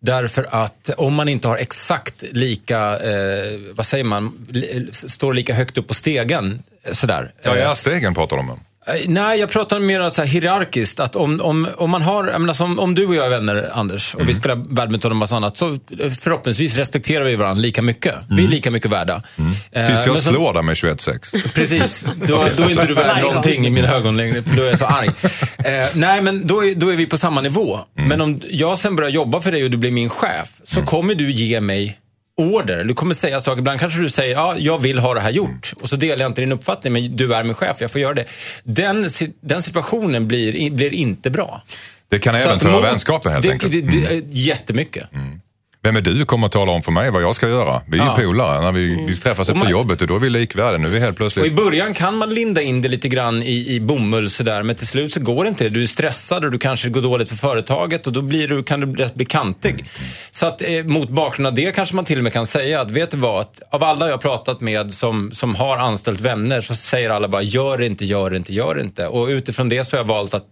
[0.00, 4.48] Därför att om man inte har exakt lika, eh, vad säger man,
[4.92, 7.32] står lika högt upp på stegen, eh, sådär.
[7.42, 8.60] Ja, Eh, i stegen pratar de om.
[8.88, 11.00] Eh, Nej, jag pratar mer så här hierarkiskt.
[11.00, 13.70] Att om, om, om man har, jag menar, som, om du och jag är vänner,
[13.74, 17.82] Anders, och vi spelar badminton och massa annat, så eh, förhoppningsvis respekterar vi varandra lika
[17.82, 18.14] mycket.
[18.30, 19.22] Vi är lika mycket värda.
[19.72, 21.52] Eh, Tills jag så- slår dig med 21-6.
[21.54, 24.66] Precis, då, då är inte du värd någonting i mina ögon längre, för då är
[24.68, 25.10] jag så arg.
[25.58, 27.80] Eh, nej, men då är, då är vi på samma nivå.
[27.94, 31.14] Men om jag sen börjar jobba för dig och du blir min chef, så kommer
[31.14, 31.98] du ge mig
[32.36, 32.84] order.
[32.84, 33.58] Du kommer säga saker.
[33.58, 35.72] Ibland kanske du säger, ja, jag vill ha det här gjort.
[35.80, 38.14] Och så delar jag inte din uppfattning, men du är min chef, jag får göra
[38.14, 38.24] det.
[38.64, 39.08] Den,
[39.40, 41.62] den situationen blir, blir inte bra.
[42.08, 43.74] Det kan Så äventyra vänskapen helt det, enkelt.
[43.74, 43.90] Mm.
[43.90, 45.08] Det, det, jättemycket.
[45.86, 47.82] Vem är du kommer att tala om för mig vad jag ska göra?
[47.86, 48.16] Vi är ju Ja.
[48.16, 48.62] polare.
[48.62, 50.78] När vi, vi träffas efter man- jobbet och då är vi likvärdiga.
[50.78, 51.56] Nu är vi helt Och i plötsligt...
[51.56, 55.12] början kan man linda in det lite grann i, i bomull sådär, men till slut
[55.12, 55.70] så går det inte det.
[55.70, 58.80] Du är stressad och du kanske går dåligt för företaget och då blir du, kan
[58.80, 59.84] du bli rätt bekantig.
[60.30, 62.90] Så att eh, mot bakgrund av det kanske man till och med kan säga att,
[62.90, 66.60] vet du vad, att av alla jag har pratat med som, som har anställt vänner
[66.60, 69.06] så säger alla bara gör det inte, gör det inte, gör det inte.
[69.06, 70.44] Och utifrån det så har jag valt att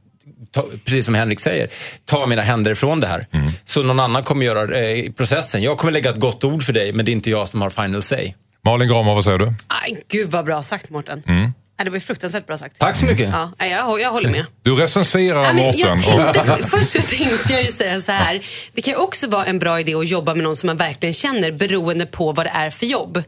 [0.52, 1.68] Ta, precis som Henrik säger,
[2.04, 3.26] ta mina händer ifrån det här.
[3.64, 5.62] Så någon annan kommer göra eh, processen.
[5.62, 7.70] Jag kommer lägga ett gott ord för dig, men det är inte jag som har
[7.70, 8.32] final say.
[8.64, 9.52] Malin Gramer, vad säger du?
[9.68, 11.22] Aj, gud vad bra sagt Mårten.
[11.26, 11.52] Mm.
[11.78, 12.78] Ja, det var fruktansvärt bra sagt.
[12.78, 13.28] Tack så mycket.
[13.32, 14.46] Ja, nej, jag, jag håller med.
[14.62, 15.98] Du recenserar Ja, Mårten.
[16.70, 18.40] först så tänkte jag ju säga så här.
[18.72, 21.52] Det kan också vara en bra idé att jobba med någon som man verkligen känner
[21.52, 23.22] beroende på vad det är för jobb.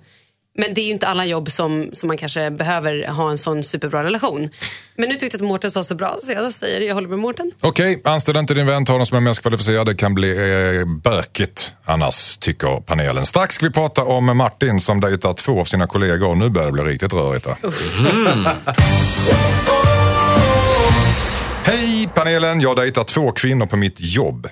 [0.56, 3.62] Men det är ju inte alla jobb som, som man kanske behöver ha en sån
[3.62, 4.50] superbra relation.
[4.96, 7.18] Men nu tyckte jag att Mårten sa så bra så jag säger jag håller med
[7.18, 7.52] Mårten.
[7.60, 9.86] Okej, anställ inte din vän, ta den som är mest kvalificerad.
[9.86, 13.26] Det kan bli eh, bökigt annars, tycker panelen.
[13.26, 16.34] Strax ska vi prata om Martin som dejtar två av sina kollegor.
[16.34, 17.46] Nu börjar det bli riktigt rörigt.
[21.64, 24.48] Hej panelen, jag dejtar två kvinnor på mitt jobb.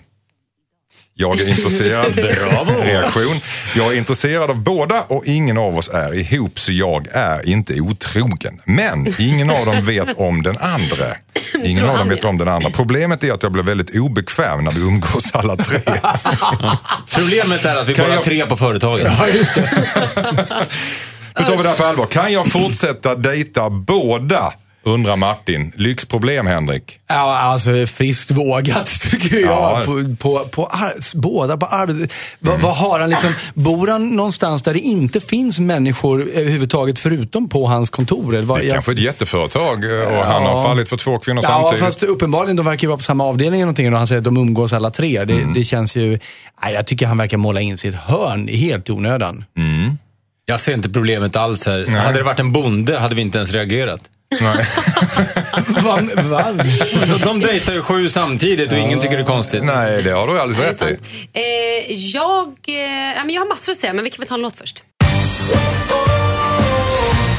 [1.16, 2.18] Jag är intresserad.
[2.84, 3.40] Reaktion.
[3.76, 7.80] Jag är intresserad av båda och ingen av oss är ihop så jag är inte
[7.80, 8.60] otrogen.
[8.64, 11.06] Men ingen av dem vet om den andra.
[11.64, 12.28] Ingen av dem vet det?
[12.28, 12.70] om den andra.
[12.70, 15.78] Problemet är att jag blir väldigt obekväm när vi umgås alla tre.
[17.14, 19.12] Problemet är att vi Kan bara jag- tre på företaget.
[21.38, 22.06] Nu tar vi det här på allvar.
[22.06, 24.52] Kan jag fortsätta dejta båda?
[24.84, 25.72] Undrar Martin.
[25.76, 26.98] Lyxproblem Henrik.
[27.08, 29.50] Ja, alltså friskt vågat tycker jag.
[29.50, 29.82] Ja.
[29.86, 32.12] På, på, på ar- båda på arbetet.
[32.38, 37.48] Vad, vad har han liksom, bor han någonstans där det inte finns människor överhuvudtaget förutom
[37.48, 38.34] på hans kontor?
[38.34, 40.62] Eller vad, Det är jag- kanske ett jätteföretag eh, och han har Ja.
[40.62, 41.84] fallit för två kvinnor Ja, samtidigt.
[41.84, 44.24] fast uppenbarligen, de verkar ju vara på samma avdelning eller någonting och han säger att
[44.24, 45.24] de umgås alla tre.
[45.24, 45.54] Det, Mm.
[45.54, 46.18] det känns ju...
[46.62, 49.44] Nej, jag tycker han verkar måla in ett hörn helt i onödan.
[50.46, 51.86] Jag ser inte problemet alls här.
[51.86, 54.00] Hade det varit en bonde hade vi inte ens reagerat.
[54.40, 54.66] Nej.
[55.66, 56.44] Va, va?
[57.06, 59.64] De, de dejtar ju sju samtidigt och ingen tycker det är konstigt.
[59.64, 60.96] Nej, det har du alldeles rätt i.
[61.32, 62.74] Eh, jag, eh,
[63.16, 64.84] ja, men jag har massor att säga men vi kan väl ta en låt först.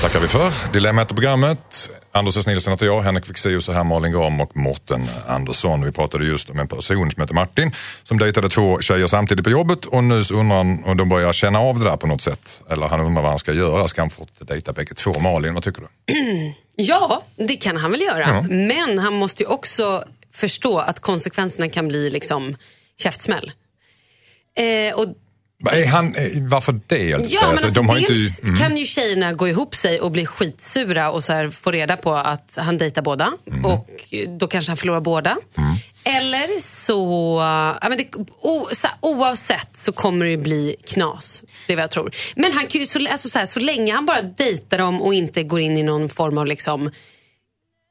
[0.06, 0.74] Tackar vi för.
[0.74, 1.90] Dilemmat och programmet.
[2.12, 2.48] Anders S.
[2.48, 5.86] Nilsson heter jag, Henrik Fexeus är här, Malin Gram och Morten Andersson.
[5.86, 7.72] Vi pratade just om en person som heter Martin
[8.04, 11.60] som dejtade två tjejer samtidigt på jobbet och nu undrar han om de börjar känna
[11.60, 12.62] av det där på något sätt.
[12.70, 13.88] Eller han undrar vad han ska göra.
[13.88, 15.20] Ska han fortsätta dejta bägge två?
[15.20, 16.14] Malin, vad tycker du?
[16.76, 18.42] Ja, det kan han väl göra.
[18.50, 22.56] Men han måste ju också förstå att konsekvenserna kan bli liksom
[22.98, 23.52] käftsmäll.
[24.58, 25.08] Eh, och
[25.72, 26.98] Är han, eh, varför det?
[26.98, 28.58] jag Ja, men Alltså, alltså, de har dels inte, mm.
[28.58, 32.54] kan ju tjejerna gå ihop sig och bli skitsura och så få reda på att
[32.56, 33.34] han dejtar båda.
[33.48, 33.66] Mm.
[33.66, 33.90] Och
[34.40, 35.38] då kanske han förlorar båda.
[36.04, 37.38] Eller så,
[37.82, 38.08] ja, men det,
[38.42, 41.44] o, så, oavsett så kommer det bli knas.
[41.68, 42.16] Det är vad jag tror.
[42.36, 45.14] Men han kan ju, så, alltså, så, här, så länge han bara dejtar dem och
[45.14, 46.92] inte går in i någon form av liksom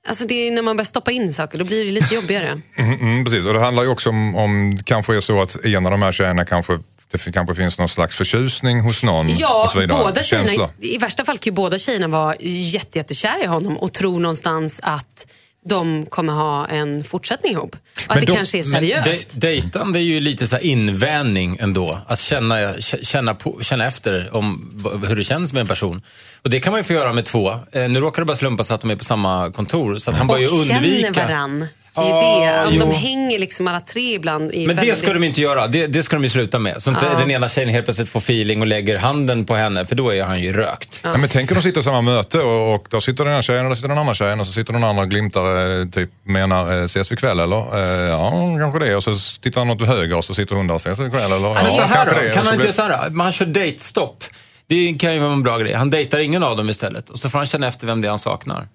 [0.06, 2.60] Alltså det är när man börjar stoppa in saker, då blir det lite jobbigare.
[2.78, 5.90] Mm, precis, och det handlar ju också om, om kanske är så att en av
[5.90, 6.78] de här tjejerna kanske,
[7.12, 9.26] det kanske finns någon slags förtjusning hos någon.
[9.36, 9.98] Ja, och så vidare.
[10.04, 10.70] båda tjejerna, Känsla.
[10.80, 14.80] i värsta fall kan ju båda tjejerna vara jätte, jättekära i honom och tro någonstans
[14.82, 15.26] att
[15.68, 17.76] de kommer ha en fortsättning ihop.
[17.96, 19.30] Och att Men det de- kanske är seriöst.
[19.30, 21.98] de, dejtande är ju lite så här invänning ändå.
[22.06, 24.70] Att känna, känna, på, känna efter om
[25.08, 26.02] hur det känns med en person.
[26.42, 27.50] Och det kan man ju få göra med två.
[27.72, 29.98] Eh, nu råkar det bara slumpa så att de är på samma kontor.
[29.98, 31.14] Så att han och undvika.
[31.14, 31.66] känner varann.
[31.94, 32.66] Det är Ja, det.
[32.66, 34.52] Om de hänger liksom alla tre ibland.
[34.54, 35.66] I Men det ska de inte göra.
[35.66, 36.82] Det, det ska de ju sluta med.
[36.82, 39.86] Så inte den ena tjejen helt plötsligt får feeling och lägger handen på henne.
[39.86, 41.00] För då är han ju rökt.
[41.04, 43.42] Ja, men tänk om de sitter i samma möte och, och där sitter den ena
[43.42, 46.10] tjejen och där sitter den andra tjejen och så sitter den andra och glimtar, typ
[46.26, 47.76] menar eh, ses vi ikväll eller?
[48.02, 48.96] Eh, ja, kanske det.
[48.96, 51.54] Och så tittar han åt höger och så sitter hon där, ses vi ikväll eller?
[51.54, 52.30] Men så här kanske då, det.
[52.34, 53.10] kan Och blir- inte göra så här?
[53.10, 54.24] Men han kör dejtstopp.
[54.66, 55.74] Det kan ju vara en bra grej.
[55.74, 57.10] Han dejtar ingen av dem istället.
[57.10, 58.68] Och så får han känna efter vem det är han saknar.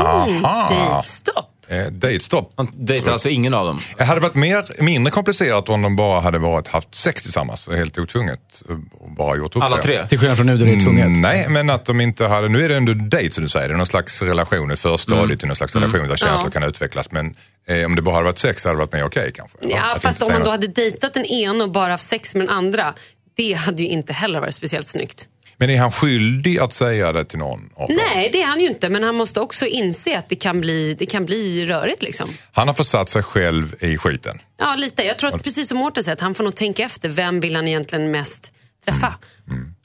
[0.00, 0.68] Aha.
[0.70, 1.49] Dejtstopp.
[1.70, 2.52] Eh, Dejtstopp.
[2.56, 3.78] Han dejtar alltså ingen av dem.
[3.98, 7.98] Det hade varit mer, mindre komplicerat om de bara hade varit, haft sex tillsammans, helt
[7.98, 8.62] otvunget.
[9.00, 9.82] Och bara gjort upp Alla det.
[9.82, 10.06] tre.
[10.06, 11.06] Till skillnad från nu där det är tvunget.
[11.06, 13.68] Mm, Nej, men att de inte hade, nu är det ändå dejt som du säger,
[13.68, 16.50] det är någon slags relation, ett förstadiet till någon slags relation där känslor Ja.
[16.50, 17.10] kan utvecklas.
[17.12, 17.34] Men
[17.68, 19.58] eh, om det bara hade varit sex hade det varit mer okej kanske.
[19.62, 22.46] Ja, Att fast om man då hade dejtat den ena och bara haft sex med
[22.46, 22.94] den andra.
[23.36, 25.26] Det hade ju inte heller varit speciellt snyggt.
[25.60, 27.70] Men är han skyldig att säga det till någon?
[27.88, 28.88] Nej, det är han ju inte.
[28.88, 32.02] Men han måste också inse att det kan bli, det kan bli rörigt.
[32.02, 32.28] Liksom.
[32.52, 34.38] Han har försatt sig själv i skiten.
[34.58, 35.02] Ja, lite.
[35.02, 37.08] Jag tror att precis som Mårten säger, att han får nog tänka efter.
[37.08, 38.52] Vem vill han egentligen mest
[38.84, 39.14] träffa?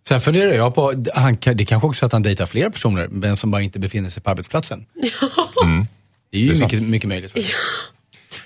[0.08, 3.08] Sen funderar jag på, han, kan- det kanske också är att han dejtar fler personer,
[3.12, 4.86] men som bara inte befinner sig på arbetsplatsen.
[6.32, 6.72] Det är ju sant.
[6.72, 7.38] mycket, mycket möjligt.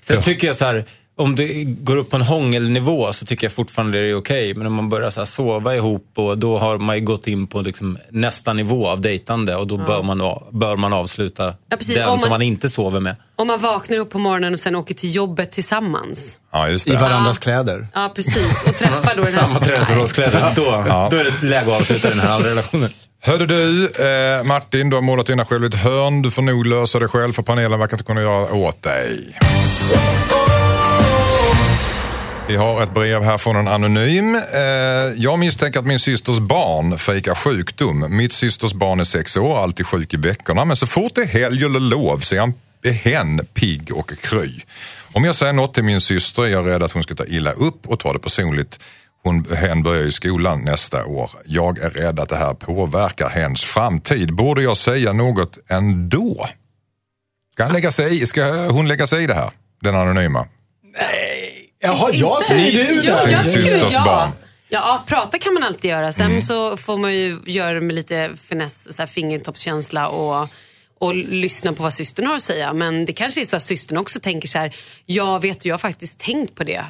[0.01, 0.85] Sen tycker jag så här,
[1.19, 4.53] om det går upp på en hångelnivå så tycker jag fortfarande det är okej.
[4.55, 7.47] Men om man börjar så här sova ihop och då har man ju gått in
[7.47, 10.17] på liksom nästa nivå av dejtande och då bör, man,
[10.51, 11.95] bör man avsluta Ja, precis.
[11.95, 13.15] den Om som man- man inte sover med.
[13.35, 16.37] Om man vaknar upp på morgonen och sen åker till jobbet tillsammans.
[16.51, 17.87] Ja, just I varandras kläder.
[17.93, 18.63] Ja, precis.
[18.67, 19.41] Och träffar då den här...
[19.47, 20.51] Samma träningsområdeskläder.
[20.55, 20.61] Då,
[21.11, 22.89] då är det läge att avsluta den här relationen.
[23.21, 26.21] Hörde du, eh, Martin, du har målat in dig själv i ett hörn.
[26.21, 29.35] Du får nog lösa det själv för panelen verkar inte kunna göra åt dig.
[32.49, 34.35] Vi har ett brev här från en anonym.
[34.35, 34.61] Eh,
[35.15, 38.17] jag misstänker att min systers barn fejkar sjukdom.
[38.17, 40.65] Mitt systers barn är sex år, alltid sjuk i veckorna.
[40.65, 44.11] Men så fort det är helg eller lov så är han är hen pigg och
[44.21, 44.49] kry.
[45.13, 47.51] Om jag säger något till min syster är jag rädd att hon ska ta illa
[47.51, 48.79] upp och ta det personligt.
[49.23, 51.31] Hon, hen börjar i skolan nästa år.
[51.45, 54.35] Jag är rädd att det här påverkar hens framtid.
[54.35, 56.49] Borde jag säga något ändå?
[57.53, 59.51] Ska, han lägga sig i, ska hon lägga sig i det här?
[59.81, 60.47] Den anonyma.
[61.81, 63.31] Jaha, jag säger du Ja, där.
[63.31, 64.05] jag tycker systers ja.
[64.05, 64.31] barn.
[64.69, 66.11] Ja, prata kan man alltid göra.
[66.13, 66.41] Sen Mm.
[66.41, 70.47] så får man ju göra det med lite finess, så här fingertoppskänsla och,
[70.99, 72.73] och lyssna på vad systern har att säga.
[72.73, 75.79] Men det kanske är så att systern också tänker så här, ja vet jag har
[75.79, 76.83] faktiskt tänkt på det.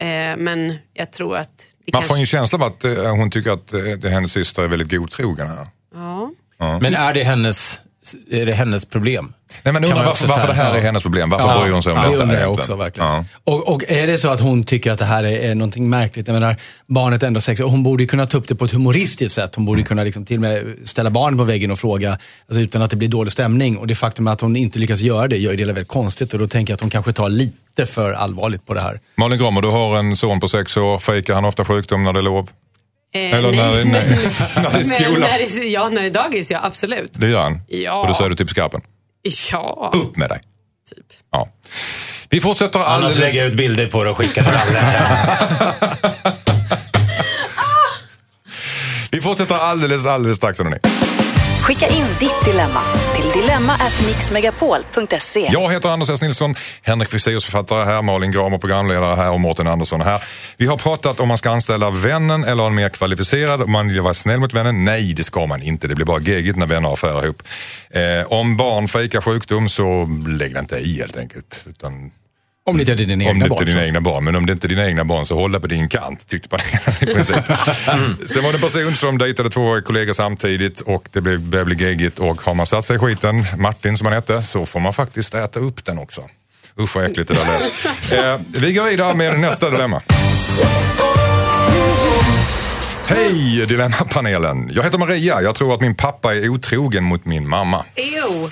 [0.00, 2.08] Eh, men jag tror att det Man kanske...
[2.08, 4.90] får en känsla av att eh, hon tycker att eh, det, hennes syster är väldigt
[4.90, 5.66] godtrogen här.
[5.94, 6.30] Ja.
[6.82, 7.80] Men är det hennes,
[8.30, 9.32] är det hennes problem?
[9.62, 10.82] Nej, men undrar varför, varför det här är ja.
[10.82, 11.30] hennes problem.
[11.30, 12.60] Varför bryr hon sig om det detta undrar jag egentligen?
[12.60, 13.08] också verkligen.
[13.08, 13.24] Ja.
[13.44, 16.28] Och, och är det så att hon tycker att det här är, är någonting märkligt,
[16.28, 19.34] jag menar, barnet är ändå sex hon borde kunna ta upp det på ett humoristiskt
[19.34, 19.54] sätt.
[19.54, 22.82] Hon borde kunna liksom till och med ställa barnet på väggen och fråga, alltså utan
[22.82, 23.78] att det blir dålig stämning.
[23.78, 26.32] Och det faktum att hon inte lyckas göra det gör det väldigt konstigt.
[26.32, 29.00] Och då tänker jag att hon kanske tar lite för allvarligt på det här.
[29.14, 30.98] Malin Gramer, du har en son på sex år.
[30.98, 32.48] Fejkar han ofta sjukdom när det är lov?
[33.14, 33.92] Eh, Eller när, nej, när,
[34.54, 35.26] men- när det är skola?
[35.26, 37.12] när det, är- ja, när det är dagis, ja absolut.
[37.12, 37.60] Det gör han?
[37.68, 38.00] Ja.
[38.00, 38.80] Och då säger du typ skarpen?
[39.52, 40.40] Ja, Upp med dig!
[40.94, 41.06] typ.
[41.32, 41.48] Ja.
[42.30, 43.18] Vi fortsätter Annars alldeles...
[43.18, 45.76] lägger jag ut bilder på det och skickar till alla.
[49.10, 50.76] Vi fortsätter alldeles, alldeles strax hörni.
[51.60, 52.80] Skicka in ditt dilemma
[53.14, 55.48] till dilemma@mixmegapol.se.
[55.52, 56.22] Jag heter Anders S.
[56.22, 60.22] Nilsson, Henrik Fexeus författare här, Malin Gramer programledare här och Mårten Andersson här.
[60.56, 64.00] Vi har pratat om man ska anställa vännen eller en mer kvalificerad, om man vill
[64.00, 64.84] vara snäll mot vännen.
[64.84, 65.88] Nej, det ska man inte.
[65.88, 67.42] Det blir bara gegigt när vänner har affärer ihop.
[67.90, 71.66] Eh, om barn fejkar sjukdom så lägg det inte i helt enkelt.
[71.70, 72.10] Utan
[72.64, 73.64] om det inte är dina om egna inte barn.
[73.64, 73.86] dina så.
[73.86, 74.24] egna barn.
[74.24, 76.48] Men om det inte är dina egna barn så håll det på din kant, tyckte
[76.48, 77.36] panelen i princip.
[78.26, 81.84] Sen var det en person som dejtade två kollegor samtidigt och det blev, började bli
[81.86, 84.92] geggigt och har man satt sig i skiten, Martin som han hette, så får man
[84.92, 86.20] faktiskt äta upp den också.
[86.80, 88.12] Usch vad äckligt det där lät.
[88.40, 90.02] eh, Vi går vidare med nästa dilemma.
[93.10, 94.70] Hej Dilemmapanelen!
[94.72, 95.42] Jag heter Maria.
[95.42, 97.84] Jag tror att min pappa är otrogen mot min mamma.
[97.94, 98.50] Ew.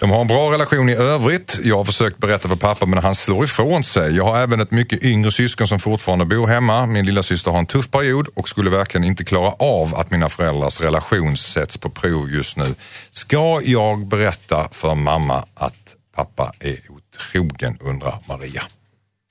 [0.00, 1.58] De har en bra relation i övrigt.
[1.62, 4.16] Jag har försökt berätta för pappa men han slår ifrån sig.
[4.16, 6.86] Jag har även ett mycket yngre syskon som fortfarande bor hemma.
[6.86, 10.28] Min lilla syster har en tuff period och skulle verkligen inte klara av att mina
[10.28, 12.74] föräldrars relation sätts på prov just nu.
[13.10, 15.74] Ska jag berätta för mamma att
[16.16, 18.62] pappa är otrogen undrar Maria.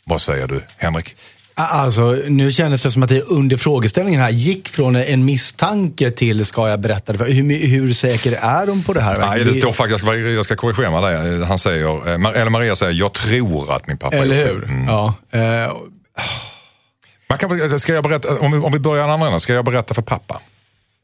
[0.10, 1.16] Vad säger du Henrik?
[1.60, 6.46] Alltså, nu kändes det som att det under frågeställningen här gick från en misstanke till
[6.46, 7.18] ska jag berätta det?
[7.18, 7.26] för?
[7.26, 9.18] Hur, hur säker är de på det här?
[9.30, 11.46] Nej, Det- står faktiskt, jag ska, jag ska korrigera mig där.
[11.46, 14.64] Han säger, eh, eller Maria säger, jag tror att min pappa Eller är hur?
[14.64, 14.88] Mm.
[14.88, 15.14] Ja.
[15.32, 15.74] eh,
[17.30, 19.94] Man kan, ska jag berätta, om, vi, om vi börjar en annan ska jag berätta
[19.94, 20.42] för pappa?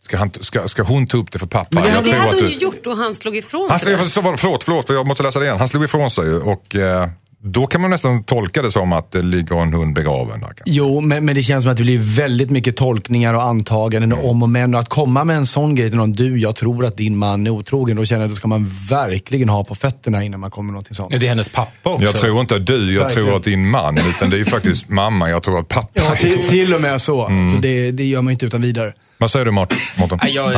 [0.05, 1.67] Ska, han, ska, ska hon ta upp det för pappa?
[1.71, 3.35] Men det Jag hade- Det tror hade att hon du- ju gjort och han slog
[3.37, 3.95] ifrån Han sig.
[3.95, 5.57] slog, så var det, förlåt, förlåt, jag måste läsa det igen.
[5.59, 7.07] Han slog ifrån sig och eh,
[7.45, 10.47] då kan man nästan tolka det som att det ligger en hund begraven där.
[10.47, 10.63] kanske.
[10.65, 14.23] Jo, men, men det känns som att det blir väldigt mycket tolkningar och antaganden Mm.
[14.25, 14.73] och om och men.
[14.73, 17.47] Och att komma med en sån grej till någon, du, jag tror att din man
[17.47, 17.95] är otrogen.
[17.97, 20.73] Då känner jag att det ska man verkligen ha på fötterna innan man kommer med
[20.73, 21.09] någonting sånt.
[21.19, 22.05] Det är hennes pappa också.
[22.05, 23.27] Jag tror inte att du, jag Verkligen.
[23.27, 25.89] tror att din man, utan det är ju faktiskt mamma, jag tror att pappa.
[25.93, 27.27] Ja, till, till och med så.
[27.27, 27.49] Mm.
[27.49, 28.93] så det, det gör man inte utan vidare.
[29.23, 29.77] Vad säger du Mårten?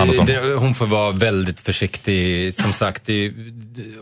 [0.01, 0.25] Andersson?
[0.57, 2.53] hon får vara väldigt försiktig.
[2.53, 3.33] Som sagt, det,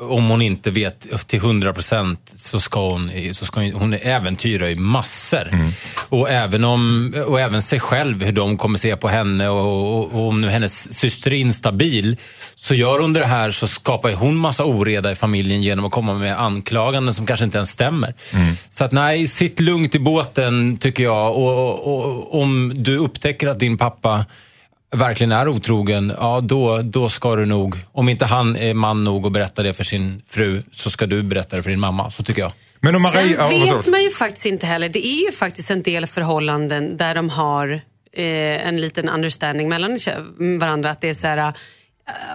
[0.01, 4.67] om hon inte vet till 100 procent så ska hon, så ska hon, hon äventyrar
[4.67, 5.47] ju massor.
[6.09, 10.13] Och, även om, och även sig själv, hur de kommer se på henne och, och,
[10.13, 12.17] och om nu hennes syster är instabil
[12.55, 16.13] så gör hon det här så skapar hon massa oreda i familjen genom att komma
[16.13, 18.13] med anklaganden som kanske inte ens stämmer.
[18.69, 21.37] Så att nej, sitt lugnt i båten tycker jag.
[21.37, 24.25] Och, och, och om du upptäcker att din pappa
[24.93, 29.25] verkligen är otrogen, ja då, då ska du nog, om inte han är man nog
[29.25, 32.09] att berätta det för sin fru, så ska du berätta det för din mamma.
[32.09, 32.51] Så tycker jag.
[32.79, 34.89] Men om Maria, Sen vet man ju faktiskt inte heller.
[34.89, 37.81] Det är ju faktiskt en del förhållanden där de har
[38.13, 39.99] eh, en liten understanding mellan
[40.59, 40.89] varandra.
[40.89, 41.53] Att det är så här,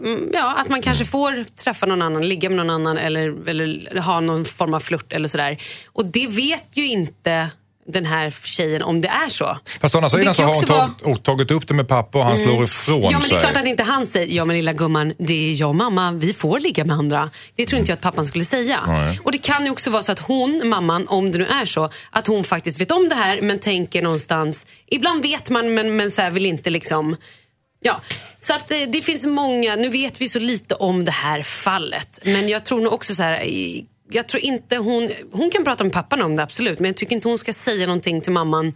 [0.02, 4.00] Mm, Ja, att man kanske får träffa någon annan, ligga med någon annan eller, eller
[4.00, 5.62] ha någon form av flört eller sådär.
[5.86, 7.50] Och det vet ju inte
[7.88, 9.58] den här tjejen om det är så.
[9.80, 12.18] Fast å andra det sidan så har hon vara- tagit, tagit upp det med pappa
[12.18, 13.36] och han slår ifrån Ja, men det sig.
[13.36, 16.12] är klart att inte han säger, ja men lilla gumman, det är jag och mamma,
[16.12, 17.30] vi får ligga med andra.
[17.56, 18.80] Det tror inte jag att pappan skulle säga.
[18.86, 19.20] Nej.
[19.24, 21.90] Och det kan ju också vara så att hon, mamman, om det nu är så,
[22.10, 26.10] att hon faktiskt vet om det här men tänker någonstans, ibland vet man men, men
[26.10, 27.16] så vill inte liksom
[27.80, 28.00] Ja,
[28.38, 32.18] så att eh, det finns många, nu vet vi så lite om det här fallet.
[32.24, 33.44] Men jag tror nog också så här,
[34.10, 36.78] jag tror inte hon, hon kan prata med pappan om det absolut.
[36.78, 38.72] Men jag tycker inte hon ska säga någonting till mamman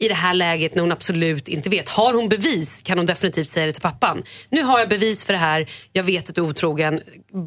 [0.00, 1.88] i det här läget när hon absolut inte vet.
[1.88, 4.22] Har hon bevis kan hon definitivt säga det till pappan.
[4.50, 7.00] Nu har jag bevis för det här, jag vet att du är otrogen.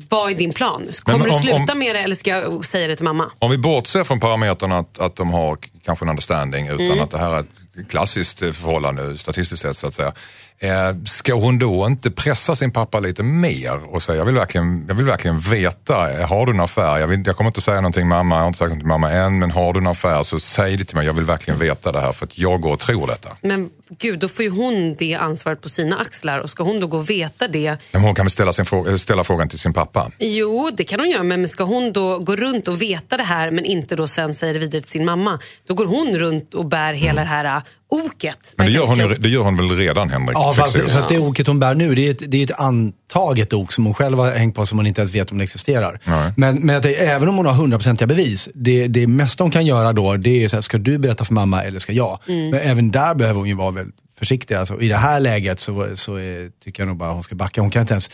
[0.10, 0.88] Vad är din plan?
[1.04, 3.32] Kommer Men du om- sluta om- med det eller ska jag säga det till mamma?
[3.40, 7.00] Om vi bortser från parametern att, att de har kanske en understanding utan Mm.
[7.00, 10.14] att det här är ett klassiskt eh, förhållande statistiskt sett så att säga.
[10.60, 14.86] Eh, ska hon då inte pressa sin pappa lite mer och säga jag vill verkligen,
[14.88, 16.98] jag vill verkligen veta, eh, har du en affär?
[16.98, 19.12] Jag, vill, jag kommer inte säga någonting mamma, jag har inte sagt något till mamma
[19.12, 21.92] än, men har du en affär så säg det till mig, jag vill verkligen veta
[21.92, 23.30] det här för att jag går och tror detta.
[23.42, 26.40] Men gud, då får ju hon det ansvaret på sina axlar.
[26.40, 28.98] Och ska hon då gå och veta det Men hon kan väl ställa, sin fråga,
[28.98, 30.12] ställa frågan till sin pappa?
[30.20, 31.24] Jo, det kan hon göra.
[31.24, 34.54] Men ska hon då gå runt och veta det här men inte då sen säga
[34.54, 35.40] det vidare till sin mamma.
[35.68, 38.40] Då går hon runt och bär hela det här äh, oket.
[38.56, 40.32] Men det gör, hon, ju- det gör hon väl redan Henrik?
[40.34, 43.54] Ja, fast, fast det oket hon bär nu, det är, ett, det är ett antaget
[43.54, 46.00] ok som hon själv har hängt på som hon inte ens vet om det existerar.
[46.04, 46.34] Nej.
[46.38, 49.66] Men, men att det, även om hon har hundraprocentiga bevis, det, det mesta hon kan
[49.66, 52.20] göra då, det är så här, ska du berätta för mamma eller ska jag?
[52.28, 52.50] Mm.
[52.50, 54.56] Men även där behöver hon ju vara väldigt försiktig.
[54.56, 57.62] Alltså, I det här läget så, så är, tycker jag nog bara hon ska backa.
[57.62, 58.10] Hon kan inte ens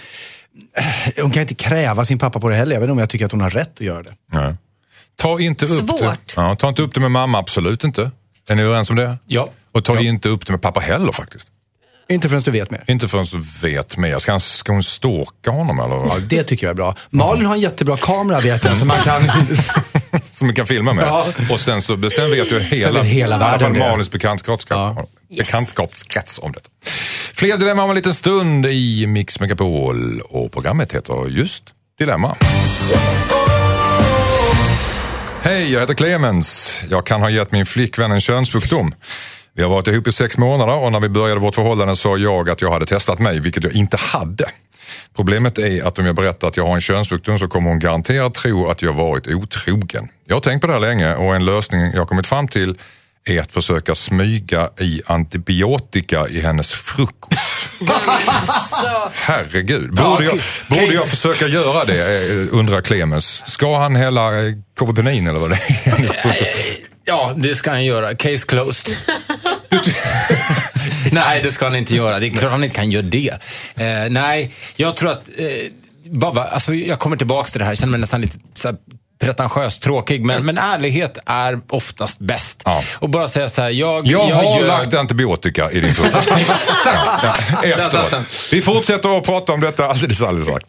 [1.21, 3.41] hon kan inte kräva sin pappa på det heller, även om jag tycker att hon
[3.41, 4.13] har rätt att göra det.
[4.34, 4.56] Nej.
[5.15, 5.97] Ta inte upp det.
[5.97, 6.34] Svårt.
[6.36, 8.12] Ja, ta inte upp det med mamma, absolut inte.
[8.47, 9.17] Är ni överens om det?
[9.26, 9.50] Ja.
[9.71, 11.47] Och ta inte upp det med pappa heller faktiskt.
[12.10, 12.84] Inte förrän du vet mer.
[12.88, 14.19] Inte förrän du vet mer.
[14.19, 15.95] Ska, han, ska hon stalka honom eller?
[15.95, 16.95] Ja, det tycker jag är bra.
[17.10, 19.32] Malin har en jättebra kamera vet jag, så man kan...
[20.32, 21.06] Som vi kan filma med.
[21.06, 21.26] Ja.
[21.52, 23.80] Och sen, så, sen vet ju hela, vet hela i alla fall världen det.
[23.80, 26.70] Malins bekantskapskrets Ja bekantskapskrets om detta.
[27.34, 30.20] Fler dilemma om en liten stund i Mix Megapol.
[30.20, 31.63] Och programmet heter just
[32.00, 32.38] Dilemma.
[35.41, 36.82] Hej, jag heter Clemens.
[36.89, 38.94] Jag kan ha gett min flickvän en könssjukdom.
[39.54, 42.50] Vi har varit ihop i sex månader och när vi började vårt förhållande sa jag
[42.50, 44.46] att jag hade testat mig, vilket jag inte hade.
[45.15, 48.34] Problemet är att om jag berättar att jag har en könssjukdom så kommer hon garanterat
[48.34, 50.08] tro att jag varit otrogen.
[50.28, 52.78] Jag har tänkt på det här länge och en lösning jag kommit fram till
[53.25, 57.38] är att försöka smyga i antibiotika i hennes frukost.
[59.13, 63.43] Herregud, borde jag, borde jag försöka göra det eh, undrar Clemens.
[63.45, 66.81] Ska han hälla eh, Kovopenin eller vad det är i hennes frukost?
[67.05, 68.15] Ja, det ska han göra.
[68.15, 68.95] Case closed.
[71.12, 72.19] nej, det ska han inte göra.
[72.19, 73.29] Det är klart han inte kan göra det.
[73.75, 75.29] Eh, nej, jag tror att...
[75.38, 75.45] Eh,
[76.05, 77.71] bara, alltså, jag kommer tillbaka till det här.
[77.71, 78.77] Jag känner mig nästan lite så här,
[79.21, 80.25] pretentiös, tråkig.
[80.25, 82.62] Men, men ärlighet är oftast bäst.
[82.65, 82.84] Ja.
[82.99, 86.27] Och bara säga så här, jag, Jag, har ljög- lagt antibiotika i din frukost.
[86.38, 87.23] Exakt!
[87.23, 88.49] Ja, efteråt.
[88.51, 90.65] Vi fortsätter att prata om detta alldeles, alldeles strax.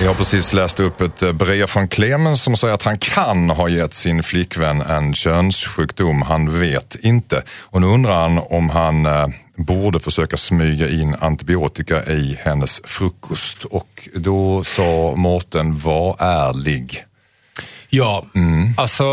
[0.00, 3.50] Jag har precis läst upp ett eh, brev från Clemens som säger att han kan
[3.50, 6.22] ha gett sin flickvän en könssjukdom.
[6.22, 7.42] Han vet inte.
[7.60, 9.26] Och nu undrar han om han eh,
[9.56, 13.64] borde försöka smyga in antibiotika i hennes frukost.
[13.64, 17.04] Och då sa Mårten, var ärlig.
[17.90, 18.26] Ja,
[18.76, 19.04] alltså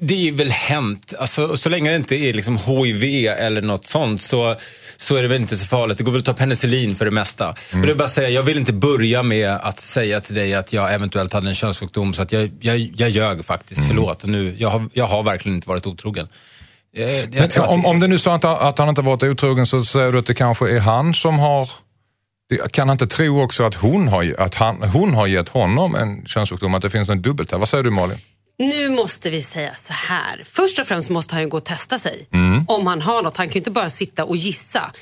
[0.00, 1.14] det är väl hänt.
[1.18, 4.56] Alltså, så länge det inte är liksom HIV eller något sånt så,
[4.96, 5.98] så är det väl inte så farligt.
[5.98, 7.48] Det går väl att ta penicillin för det mesta.
[7.48, 10.94] Och det bara säga, jag vill inte börja med att säga till dig att jag
[10.94, 13.80] eventuellt hade en könssjukdom så att jag, jag, jag ljög faktiskt.
[13.88, 16.28] Förlåt, nu, jag, har, jag har verkligen inte varit otrogen.
[16.96, 19.22] Eh, Jag, Men, om, det- om det nu är så att, att han inte varit
[19.22, 21.70] otrogen så säger du att det kanske är han som har...
[22.70, 26.26] Kan han inte tro också att hon har, att han, hon har gett honom en
[26.26, 27.58] könssjukdom, att det finns något dubbelt här?
[27.58, 28.18] Vad säger du Malin?
[28.58, 30.44] Nu måste vi säga så här.
[30.46, 32.26] Först och främst måste han ju gå och testa sig.
[32.32, 32.64] Mm.
[32.68, 33.36] Om han har något.
[33.36, 34.92] Han kan ju inte bara sitta och gissa.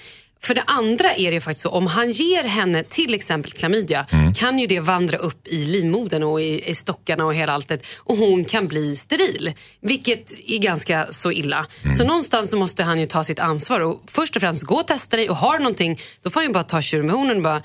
[0.41, 4.35] För det andra är det faktiskt så, om han ger henne till exempel klamydia Mm.
[4.35, 8.17] kan ju det vandra upp i livmodern och i, i stockarna och hela alltet och
[8.17, 9.53] hon kan bli steril.
[9.81, 11.67] Vilket är ganska så illa.
[11.85, 11.97] Mm.
[11.97, 14.87] Så någonstans så måste han ju ta sitt ansvar och först och främst gå och
[14.87, 17.43] testa dig och har någonting då får han ju bara ta tjuren med hornen och
[17.43, 17.63] bara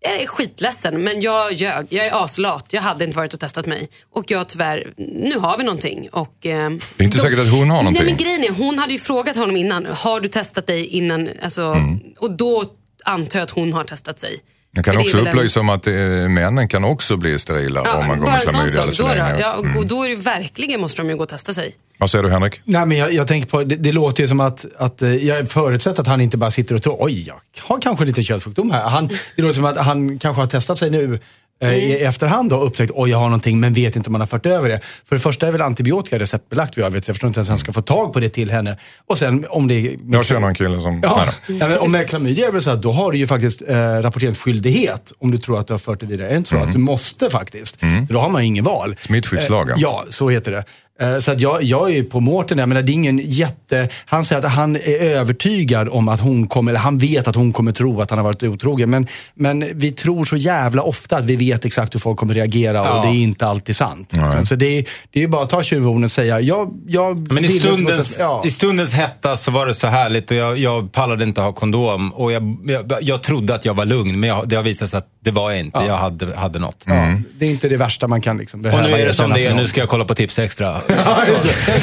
[0.00, 1.86] jag är skitledsen men jag ljög.
[1.90, 2.66] Jag är aslat.
[2.70, 3.88] Jag hade inte varit och testat mig.
[4.14, 6.08] Och jag tyvärr, nu har vi någonting.
[6.12, 8.04] Och, eh, Det är inte säkert att hon har någonting.
[8.04, 9.86] Nej men grejen är, hon hade ju frågat honom innan.
[9.86, 11.28] Har du testat dig innan?
[11.42, 12.00] Alltså, Mm.
[12.18, 12.64] Och då
[13.04, 14.40] antar jag att hon har testat sig.
[14.72, 15.92] Jag kan För också upplysa om att eh,
[16.28, 19.10] männen kan också bli sterila om man går med klamydia sak.
[19.10, 21.52] eller Då, då, ja, och då är det verkligen måste de ju gå och testa
[21.52, 21.74] sig.
[21.98, 22.60] Vad säger du Henrik?
[22.64, 25.50] Nej, men jag, jag tänker på, det, det låter ju som att, att eh, jag
[25.50, 28.88] förutsätter att han inte bara sitter och tror, oj, jag har kanske lite könssjukdom här.
[28.88, 31.18] Han, det låter som att han kanske har testat sig nu
[31.60, 34.26] eh, i efterhand och upptäckt, oj, jag har någonting, men vet inte om man har
[34.26, 34.80] fört över det.
[35.04, 37.08] För det första är väl antibiotika receptbelagt, vad jag vet.
[37.08, 38.78] Jag förstår inte ens hur han ska få tag på det till henne.
[39.06, 39.98] Och sen om det är...
[40.10, 41.00] Jag känner en kille som...
[41.02, 43.62] Ja, men om med klamydia är det väl så att då har du ju faktiskt
[43.68, 46.26] eh, rapporteringsskyldighet om du tror att du har fört det vidare.
[46.26, 46.56] Är det inte så?
[46.56, 47.80] Att du måste faktiskt.
[48.06, 48.96] Så då har man ju ingen val.
[49.00, 49.76] Smittskyddslagen.
[49.76, 50.64] Eh, ja, så heter det.
[51.00, 53.88] Eh, Så att jag, jag är ju på Mårten där, men det är ingen jätte...
[54.06, 57.52] Han säger att han är övertygad om att hon kommer, eller han vet att hon
[57.52, 58.90] kommer tro att han har varit otrogen.
[58.90, 62.94] Men, men vi tror så jävla ofta att vi vet exakt hur folk kommer reagera
[62.96, 64.12] och det är inte alltid sant.
[64.12, 64.46] liksom.
[64.46, 67.48] Så det är, det är bara att ta tjuvhornen och säga, jag, jag Men i
[67.48, 68.42] stundens, till- ja.
[68.46, 72.12] i stundens hetta så var det så härligt och jag, jag pallade inte ha kondom.
[72.12, 74.98] Och jag, jag, jag trodde att jag var lugn, men jag, det har visat sig
[74.98, 75.78] att det var jag inte.
[75.86, 76.84] Jag hade, hade något.
[76.86, 78.82] Ja, det är inte det värsta man kan liksom Och behöva.
[78.88, 80.76] nu är det som det är, nu ska jag kolla på Tips Extra.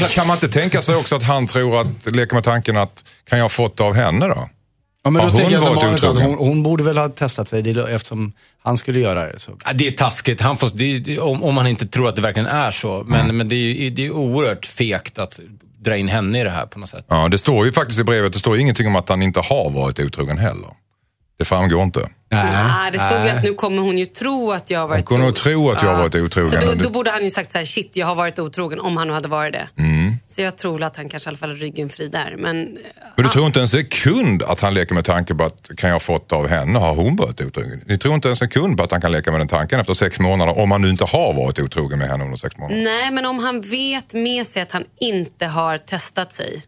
[0.10, 3.38] Kan man inte tänka sig också att han tror att, leker med tanken att, kan
[3.38, 4.48] jag ha fått det av henne då?
[5.04, 6.24] Ja, men Har då hon jag som varit otrogen?
[6.24, 8.34] hon, hon borde väl ha testat sig det, eftersom
[8.64, 9.40] han skulle göra det.
[9.40, 9.52] Så.
[9.66, 12.22] Ja, det är taskigt, han får, det, det, om, om man inte tror att det
[12.22, 13.04] verkligen är så.
[13.08, 15.40] Men, men det, är, det är oerhört fegt att
[15.80, 17.06] dra in henne i det här på något sätt.
[17.08, 19.70] Ja, det står ju faktiskt i brevet, det står ingenting om att han inte har
[19.70, 20.70] varit otrogen heller.
[21.38, 22.10] Det framgår inte.
[22.32, 25.06] Nej, det stod ju att nu kommer hon ju tro att jag har Hon varit
[25.06, 26.62] kunde nog tro att jag har varit otrogen.
[26.62, 28.98] Så då, då borde han ju sagt så här, shit jag har varit otrogen om
[28.98, 29.70] han nu hade varit det.
[29.78, 30.16] Mm.
[30.28, 32.36] Så jag tror att han kanske i alla fall har ryggen fri där.
[32.38, 32.78] Men,
[33.16, 36.02] Men du tror inte en sekund att han leker med tanken på att kan jag
[36.02, 37.82] fått av henne, har hon varit otrogen?
[37.86, 40.20] Ni tror inte en sekund på att han kan leka med den tanken efter sex
[40.20, 42.84] månader om han nu inte har varit otrogen med henne under sex månader?
[42.84, 46.64] nej, men om han vet med sig att han inte har testat sig.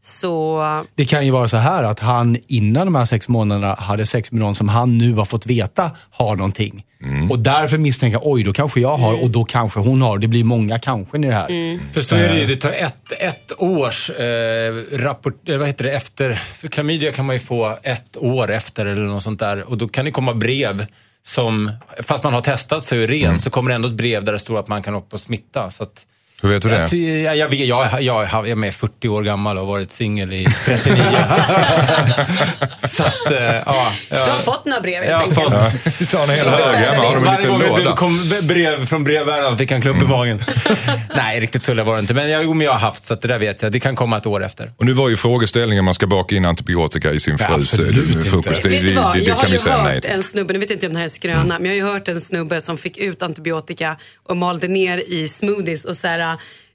[0.00, 0.06] Mm.
[0.20, 4.06] Så Det kan ju vara så här att han innan de här sex månaderna hade
[4.06, 6.84] sex med någon som han nu har fått veta har någonting.
[7.02, 7.30] Mm.
[7.30, 10.18] Och därför misstänker oj då kanske jag har och då kanske hon har.
[10.18, 11.92] Det blir många kanske i det här.
[11.92, 15.84] För så är det ju, det tar ett, ett års eh, rapport, eh, vad heter
[15.84, 19.70] det, efter, för klamydia kan man ju få ett år efter eller något sånt där.
[19.70, 20.86] Och då kan det komma brev
[21.22, 21.72] som,
[22.02, 24.32] fast man har testat sig och är ren, så kommer det ändå ett brev där
[24.32, 25.70] det står att man kan åka på smitta.
[25.70, 26.06] Så att,
[26.42, 26.76] Hur vet du det?
[26.96, 29.92] jag, jag, jag, vet- jag, jag, jag är med 40 år gammal och har varit
[29.92, 31.02] singel i 39.
[32.88, 33.92] så att, eh, ja.
[34.08, 35.84] du har fått några brev Jag helt har enkelt.
[35.84, 38.30] fått, Visst har han en hel hög hemma, har de en varje gång det kom
[38.42, 40.42] brev från brevbäraren fick han klump i magen.
[41.16, 42.14] Nej, riktigt så var det inte.
[42.14, 43.72] Men jag, jo, men jag har haft, så att det där vet jag.
[43.72, 44.72] Det kan komma ett år efter.
[44.76, 48.08] Och nu var ju frågeställningen om man ska baka in antibiotika i sin frus absolut
[48.16, 48.30] inte.
[48.30, 48.62] frukost.
[48.62, 50.10] Det, det, det, det jag kan vi säga nej till.
[50.10, 51.94] en snubbe, nu vet jag inte om det här är skröna, men jag har ju
[51.94, 53.96] hört en snubbe som fick ut antibiotika
[54.28, 56.29] och malde ner i smoothies och så här,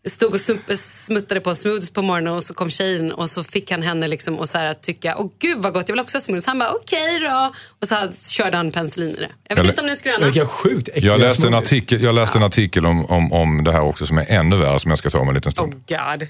[0.08, 0.39] stod och
[0.80, 4.36] smuttade på smoothies på morgonen och så kom tjejen och så fick han henne liksom
[4.39, 6.45] och så här tycka, åh gud vad gott, jag vill också ha smoothies.
[6.45, 7.53] Han bara, okej då.
[7.82, 9.30] Och så här, körde han penicillin i det.
[9.47, 10.26] Jag vet Eller- inte om det är skröna.
[10.26, 13.82] Vilka sjukt Jag läste en artikel, jag läste en artikel om, om, om det här
[13.82, 15.74] också som är ännu värre som jag ska ta om en liten Oh stund.
[15.88, 16.28] god.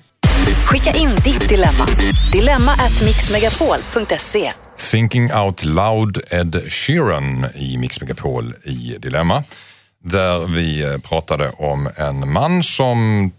[0.66, 1.88] Skicka in ditt dilemma.
[2.32, 4.54] Dilemma at mixmegapol.se.
[4.92, 9.44] Thinking Out Loud Ed Sheeran i Mix Megapol i Dilemma.
[10.08, 13.32] Där vi eh, pratade om en man som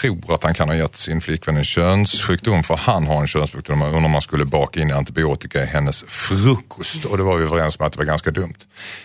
[0.00, 3.82] tror att han kan ha gett sin flickvän en könssjukdom för han har en könssjukdom
[3.82, 7.78] och om man skulle baka in antibiotika i hennes frukost och det var vi överens
[7.78, 8.54] om att det var ganska dumt.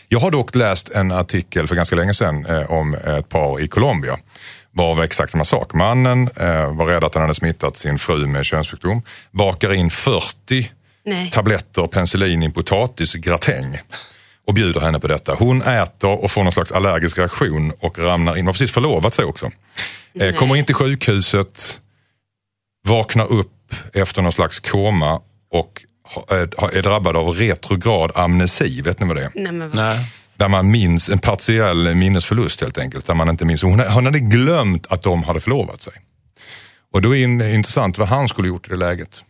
[0.08, 3.68] Jag har dock läst en artikel för ganska länge sedan eh, om ett par i
[3.68, 4.18] Colombia
[4.72, 5.74] var exakt samma sak.
[5.74, 9.02] Mannen eh, var rädd att han hade smittat sin fru med könssjukdom,
[9.32, 10.72] bakar in 40
[11.06, 11.32] Nej.
[11.32, 13.80] tabletter penicillin i en potatisgratäng
[14.48, 15.34] och bjuder henne på detta.
[15.34, 18.46] Hon äter och får någon slags allergisk reaktion och ramlar in.
[18.46, 19.52] Har precis förlovat sig också.
[20.20, 21.82] Eh, kommer in till sjukhuset,
[22.88, 25.22] vaknar upp efter någon slags koma
[25.52, 25.82] och
[26.16, 28.82] ha- eh, är drabbad av retrograd amnesi.
[28.82, 29.32] Vet ni vad det är?
[29.36, 30.06] Nej, men vad- Nej.
[30.36, 33.08] Där man minns en partiell minnesförlust helt enkelt.
[33.08, 33.62] Där man inte minns.
[33.64, 35.94] Hon, hon hade glömt att de hade förlovat sig.
[36.94, 39.24] Och då är det intressant vad han skulle gjort i det läget.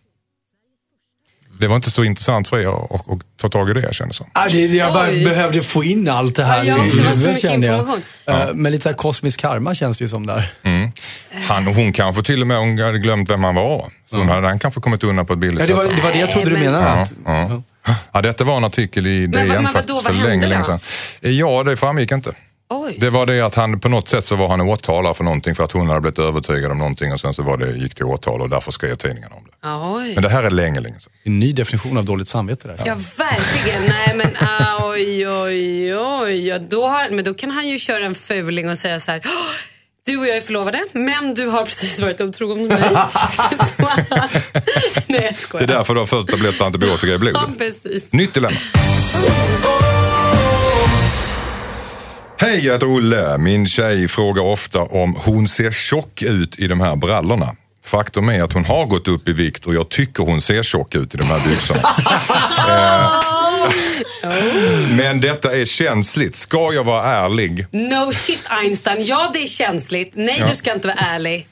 [1.59, 4.29] Det var inte så intressant för er att ta tag i det kändes som.
[4.33, 5.25] Ah, det, jag bara Oj.
[5.25, 7.87] behövde få in allt det här Ja, jag i huvudet, kände jag.
[8.27, 10.51] Eh, Men lite så här kosmisk karma känns det ju som där.
[11.47, 13.91] Han, hon kanske till och med hon hade glömt vem han var.
[14.09, 15.95] Så hon hade han kanske kommit undan på ett billigt Ja, det, var, sätt.
[15.95, 17.05] det var det jag trodde du Nej, men- menade.
[17.25, 17.95] Ja, Att, ja.
[18.13, 20.61] Ja, detta var en artikel i Men DN men vadå, faktiskt vad för länge, länge
[20.61, 20.65] då?
[20.65, 20.79] sedan.
[21.21, 22.31] Ja, det framgick inte.
[22.73, 22.97] Oj.
[22.99, 25.63] Det var det att han på något sätt så var han åtalad för någonting för
[25.63, 28.41] att hon hade blivit övertygad om någonting och sen så var det, gick det åtal
[28.41, 29.69] och därför skrev tidningarna om det.
[29.97, 30.13] Oj.
[30.13, 31.13] Men det här är länge, länge sedan.
[31.23, 32.77] En ny definition av dåligt samvete där.
[32.85, 33.81] Ja, verkligen.
[33.89, 36.47] Nej, men ah, oj, oj, oj.
[36.47, 39.21] Ja, då har, men då kan han ju köra en fuling och säga så här.
[39.25, 39.31] "Åh,
[40.05, 42.81] Du och jag är förlovade, men du har precis varit otrogen mot mig.
[45.07, 45.63] Nej, jag Det skojar.
[45.63, 47.41] är därför du har fått tablett antibiotika i blodet.
[47.47, 48.13] Ja, precis.
[48.13, 48.57] Nytt dilemma.
[52.43, 53.37] Hej, jag heter Olle.
[53.37, 57.55] Min tjej frågar ofta om hon ser tjock ut i de här brallorna.
[57.85, 60.95] Faktum är att hon har gått upp i vikt och jag tycker hon ser tjock
[60.95, 61.79] ut i de här byxorna.
[64.23, 66.35] Eh, Men detta är känsligt.
[66.35, 69.05] Ska jag vara ärlig, No shit Einstein.
[69.05, 70.11] Ja, det är känsligt.
[70.15, 70.47] Nej, Ja.
[70.49, 71.47] du ska inte vara ärlig.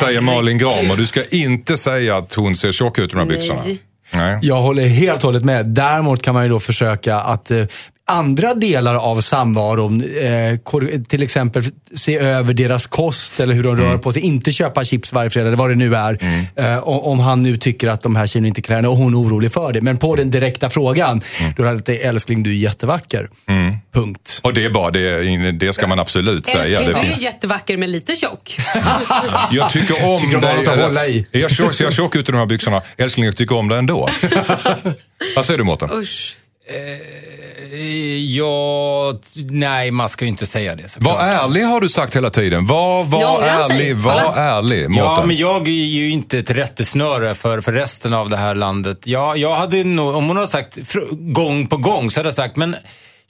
[0.00, 0.96] säger Malin Gramer.
[0.96, 3.36] Du ska inte säga att hon ser tjock ut i de här Nej.
[3.36, 3.62] byxorna.
[4.14, 4.38] Nej.
[4.42, 5.66] Jag håller helt och hållet med.
[5.66, 7.64] Däremot kan man ju då försöka att eh,
[8.12, 11.62] andra delar av samvaron, eh, till exempel
[11.94, 13.90] se över deras kost eller hur de Mm.
[13.90, 14.22] rör på sig.
[14.22, 16.18] Inte köpa chips varje fredag eller vad det nu är.
[16.56, 19.14] Eh, o- om han nu tycker att de här tjejerna inte klär henne och hon
[19.14, 19.80] är orolig för det.
[19.80, 21.52] Men på den direkta frågan, Mm.
[21.56, 23.28] då är det älskling du är jättevacker.
[23.94, 24.40] Punkt.
[24.42, 26.62] Och det är bara det, det ska man absolut säga.
[26.62, 28.56] Det Älskling, du finns är jättevacker men lite tjock.
[29.50, 30.66] Jag tycker om Tycker dig.
[30.66, 31.26] att hålla i.
[31.32, 32.82] Är jag tjock, ser jag tjock ut i de här byxorna?
[32.96, 34.08] Älskling, jag tycker om dig ändå.
[35.36, 35.90] Vad säger du Mårten?
[35.92, 36.36] Usch.
[38.28, 40.88] Ja, nej, man ska ju inte säga det.
[40.88, 41.14] såklart.
[41.14, 42.66] Var ärlig har du sagt hela tiden.
[42.66, 43.48] Var, var sig.
[43.48, 48.30] ärlig, var ärlig Ja, men jag är ju inte ett rättesnöre för, för resten av
[48.30, 48.98] det här landet.
[49.04, 50.78] Jag, jag hade nog, om hon hade sagt
[51.10, 52.76] gång på gång så hade jag sagt, men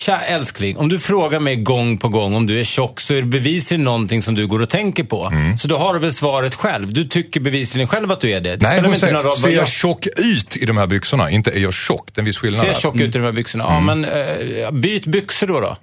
[0.03, 3.22] tja älskling, om du frågar mig gång på gång om du är tjock så är
[3.22, 5.26] det bevisligen någonting som du går och tänker på.
[5.26, 5.59] Mm.
[5.59, 6.92] Så då har du väl svaret själv.
[6.92, 8.57] Du tycker bevisligen själv att du är det.
[8.57, 11.30] det Nej, hon säger, ser jag jag tjock ut i de här byxorna?
[11.30, 12.09] Inte är jag tjock.
[12.14, 13.64] Det är en viss skillnad ser jag tjock ut i de här byxorna.
[13.64, 15.61] Ja, men eh, byt byxor då.
[15.61, 15.76] då.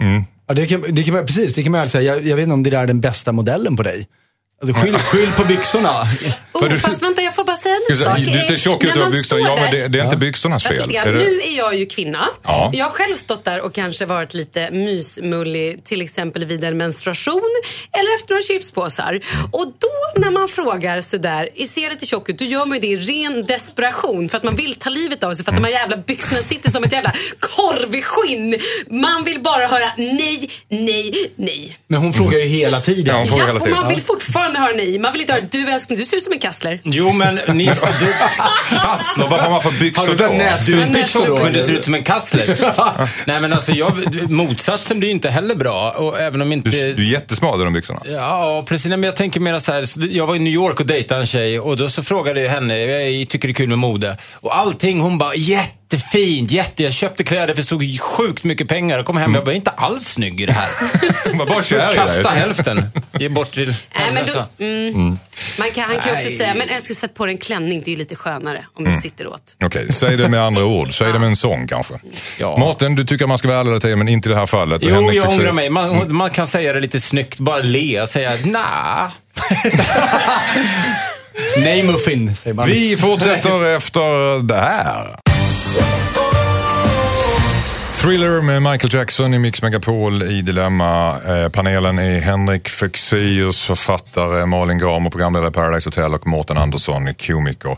[0.47, 2.15] Ja, det kan, det kan precis, det kan man alltså säga.
[2.15, 4.07] Jag, jag vet inte om det där är den bästa modellen på dig.
[4.61, 6.07] Alltså, skyll, skyll på byxorna.
[6.53, 8.17] Oh, fast vänta, jag får bara säga en sak.
[8.17, 9.41] Du ser tjock ut man byxorna.
[9.41, 10.95] Ja, men det, det är inte byxornas fel.
[10.95, 12.27] Är det- Nu är jag ju kvinna.
[12.43, 12.69] Ja.
[12.73, 17.41] Jag har själv stått där och kanske varit lite mysmullig till exempel vid en menstruation
[17.91, 19.19] eller efter några chipspåsar.
[19.51, 22.37] Och då när man frågar sådär, ser lite tjock ut?
[22.39, 25.33] Då gör man ju det i ren desperation för att man vill ta livet av
[25.33, 28.59] sig för att de här jävla byxorna sitter som ett jävla korv i skinn.
[28.89, 31.77] Man vill bara höra nej, nej, nej.
[31.87, 33.05] Men hon frågar ju hela tiden.
[33.15, 33.79] Ja, hon frågar Ja, hela och tiden.
[33.79, 34.99] man vill fortfarande höra nej.
[34.99, 36.79] Man vill inte höra du älskling, du ser ut som en kassler.
[36.83, 38.13] Jo, men Nisse, du,
[38.75, 40.27] Kassler, vad har man för byxor Har du då?
[40.29, 41.43] sån nät- du är inte nästan tjock, så.
[41.43, 42.73] men du ser ut som en kassler.
[43.25, 45.91] Nej, men alltså, jag, motsatsen blir ju inte heller bra.
[45.91, 46.69] Och även om inte...
[46.69, 48.01] Du, du är jättesmal i de byxorna.
[48.05, 48.87] Ja, precis.
[48.87, 49.85] Nej, Men jag tänker mer så här,
[50.15, 52.79] jag var i New York och dejtade en tjej och då så frågade jag henne,
[52.79, 54.17] jag tycker det är kul med mode.
[54.33, 55.33] Och allting, hon bara,
[55.93, 58.97] jättefint, jätte, jag köpte kläder för så sjukt mycket pengar.
[58.97, 60.69] Jag kom hem och jag var inte alls snygg i det här.
[61.33, 61.91] Var bara kär.
[61.91, 65.19] Kasta hälften, ge bort till Nej, men då, mm,
[65.59, 67.93] Man kan, han kan ju också säga, men älskling sätt på dig en klänning, det
[67.93, 69.55] är lite skönare om det sitter åt.
[69.63, 70.97] Okej, säg det med andra ord.
[70.97, 71.93] Säg det med en sång kanske.
[72.39, 72.57] Ja.
[72.57, 74.45] Mårten, du tycker att man ska vara ärlig hela tiden, men inte i det här
[74.45, 74.81] fallet.
[74.83, 75.69] Jo, Henrik jag fick säga- ångrar mig.
[75.69, 79.09] Man, man kan säga det lite snyggt, bara le och säga nah.
[81.57, 82.67] Nej muffin, säger man.
[82.67, 85.19] Vi fortsätter efter det här.
[88.01, 91.17] Thriller med Michael Jackson i Mix Megapol i Dilemma.
[91.27, 97.13] Eh, panelen är Henrik Fexeus, författare, Malin Gramer, programledare i Paradise Hotel och Mårten Andersson,
[97.13, 97.77] komiker.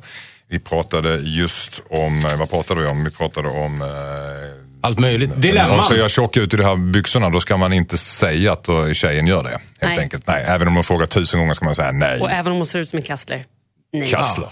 [0.50, 3.04] Vi pratade just om, eh, vad pratade vi om?
[3.04, 3.82] Vi pratade om...
[3.82, 3.88] Eh,
[4.84, 5.42] Allt möjligt.
[5.42, 5.80] Dilemman.
[5.80, 8.64] Om ser jag tjock ut i de här byxorna då ska man inte säga att
[8.64, 9.50] då tjejen gör det.
[9.50, 10.00] Helt Nej.
[10.00, 10.28] enkelt.
[10.28, 12.20] Nej, även om man frågar tusen gånger ska man säga nej.
[12.22, 13.46] Och även om hon ser ut som en kassler.
[13.94, 14.08] Nej.
[14.08, 14.50] Kassler.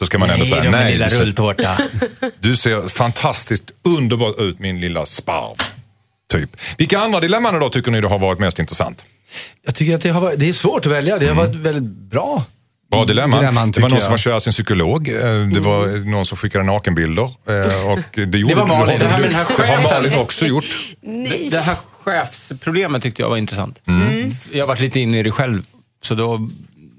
[0.00, 0.92] Så ska man ändå säga då, min nej.
[0.92, 1.78] lilla Du ser, rulltårta.
[2.40, 5.56] du ser fantastiskt underbart ut min lilla sparv.
[6.32, 6.50] Typ.
[6.78, 9.04] Vilka andra dilemman då tycker ni det har varit mest intressant?
[9.66, 11.18] Jag tycker att det, har varit, det är svårt att välja.
[11.18, 12.44] Det har varit väldigt bra.
[12.90, 13.40] Bra dilemman.
[13.40, 15.08] Dilemman, det var någon som var kär i sin psykolog.
[15.08, 15.14] Eh,
[15.54, 17.22] Det var någon som skickade nakenbilder.
[17.24, 17.98] eh, Och
[18.28, 18.98] det, gjorde, var Malin.
[18.98, 20.02] Det Det här har, med den här det har chefen.
[20.02, 20.64] Malin också gjort.
[21.02, 21.48] Nej.
[21.50, 23.82] Det här chefsproblemet tyckte jag var intressant.
[23.86, 24.34] Mm.
[24.52, 25.62] Jag har varit lite inne i det själv.
[26.02, 26.48] Så då,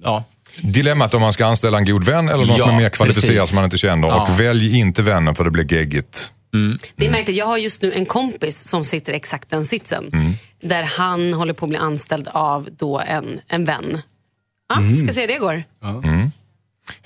[0.04, 0.24] ja.
[0.62, 3.34] Dilemmat om man ska anställa en god vän eller någon Ja, som är mer kvalificerad
[3.36, 3.50] precis.
[3.50, 4.08] som man inte känner.
[4.08, 4.22] Ja.
[4.24, 6.32] Och välj inte vännen för det blir geggigt.
[6.96, 10.04] Det är märkligt, jag har just nu en kompis som sitter exakt den sitsen.
[10.64, 14.02] Där han håller på att bli anställd av då en, en vän.
[14.70, 15.64] Ja, ska se hur det går.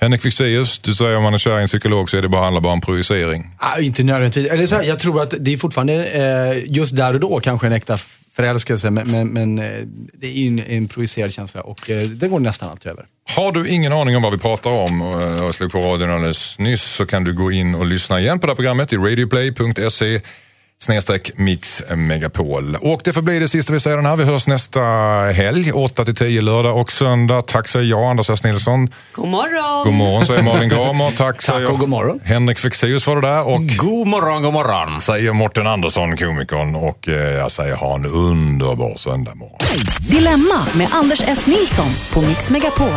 [0.00, 2.42] Henrik Fexeus, du säger om man är kär i en psykolog så är det bara,
[2.44, 3.50] handlar bara om projicering.
[3.58, 4.50] Ah, inte nödvändigtvis.
[4.50, 7.66] Eller så här, jag tror att det är fortfarande eh, just där och då kanske
[7.66, 7.98] en äkta
[8.36, 8.90] förälskelse.
[8.90, 12.68] Men, men, men eh, det är ju en, improviserad känsla och eh, det går nästan
[12.68, 13.06] alltid över.
[13.36, 16.58] Har du ingen aning om vad vi pratar om eh, och slog på radion alldeles
[16.58, 20.20] nyss så kan du gå in och lyssna igen på det här programmet i radioplay.se
[20.78, 22.76] snedstreck Mix Megapol.
[22.80, 24.16] Och det får bli det sista vi säger den här.
[24.16, 24.80] Vi hörs nästa
[25.34, 27.42] helg, 8 till 10 lördag och söndag.
[27.42, 28.42] Tack säger jag, Anders S.
[28.44, 28.88] Nilsson.
[29.12, 29.84] God morgon!
[29.84, 31.10] God morgon säger Malin Gramer.
[31.16, 32.20] Tack, säger och god morgon.
[32.24, 33.42] Henrik Fexeus var det där.
[33.42, 35.00] Och God morgon, god morgon.
[35.00, 36.74] säger Morten Andersson, komikern.
[36.74, 39.58] Och eh, jag säger ha en underbar söndag morgon.
[40.10, 41.46] Dilemma med Anders S.
[41.46, 42.90] Nilsson på Mix Megapol.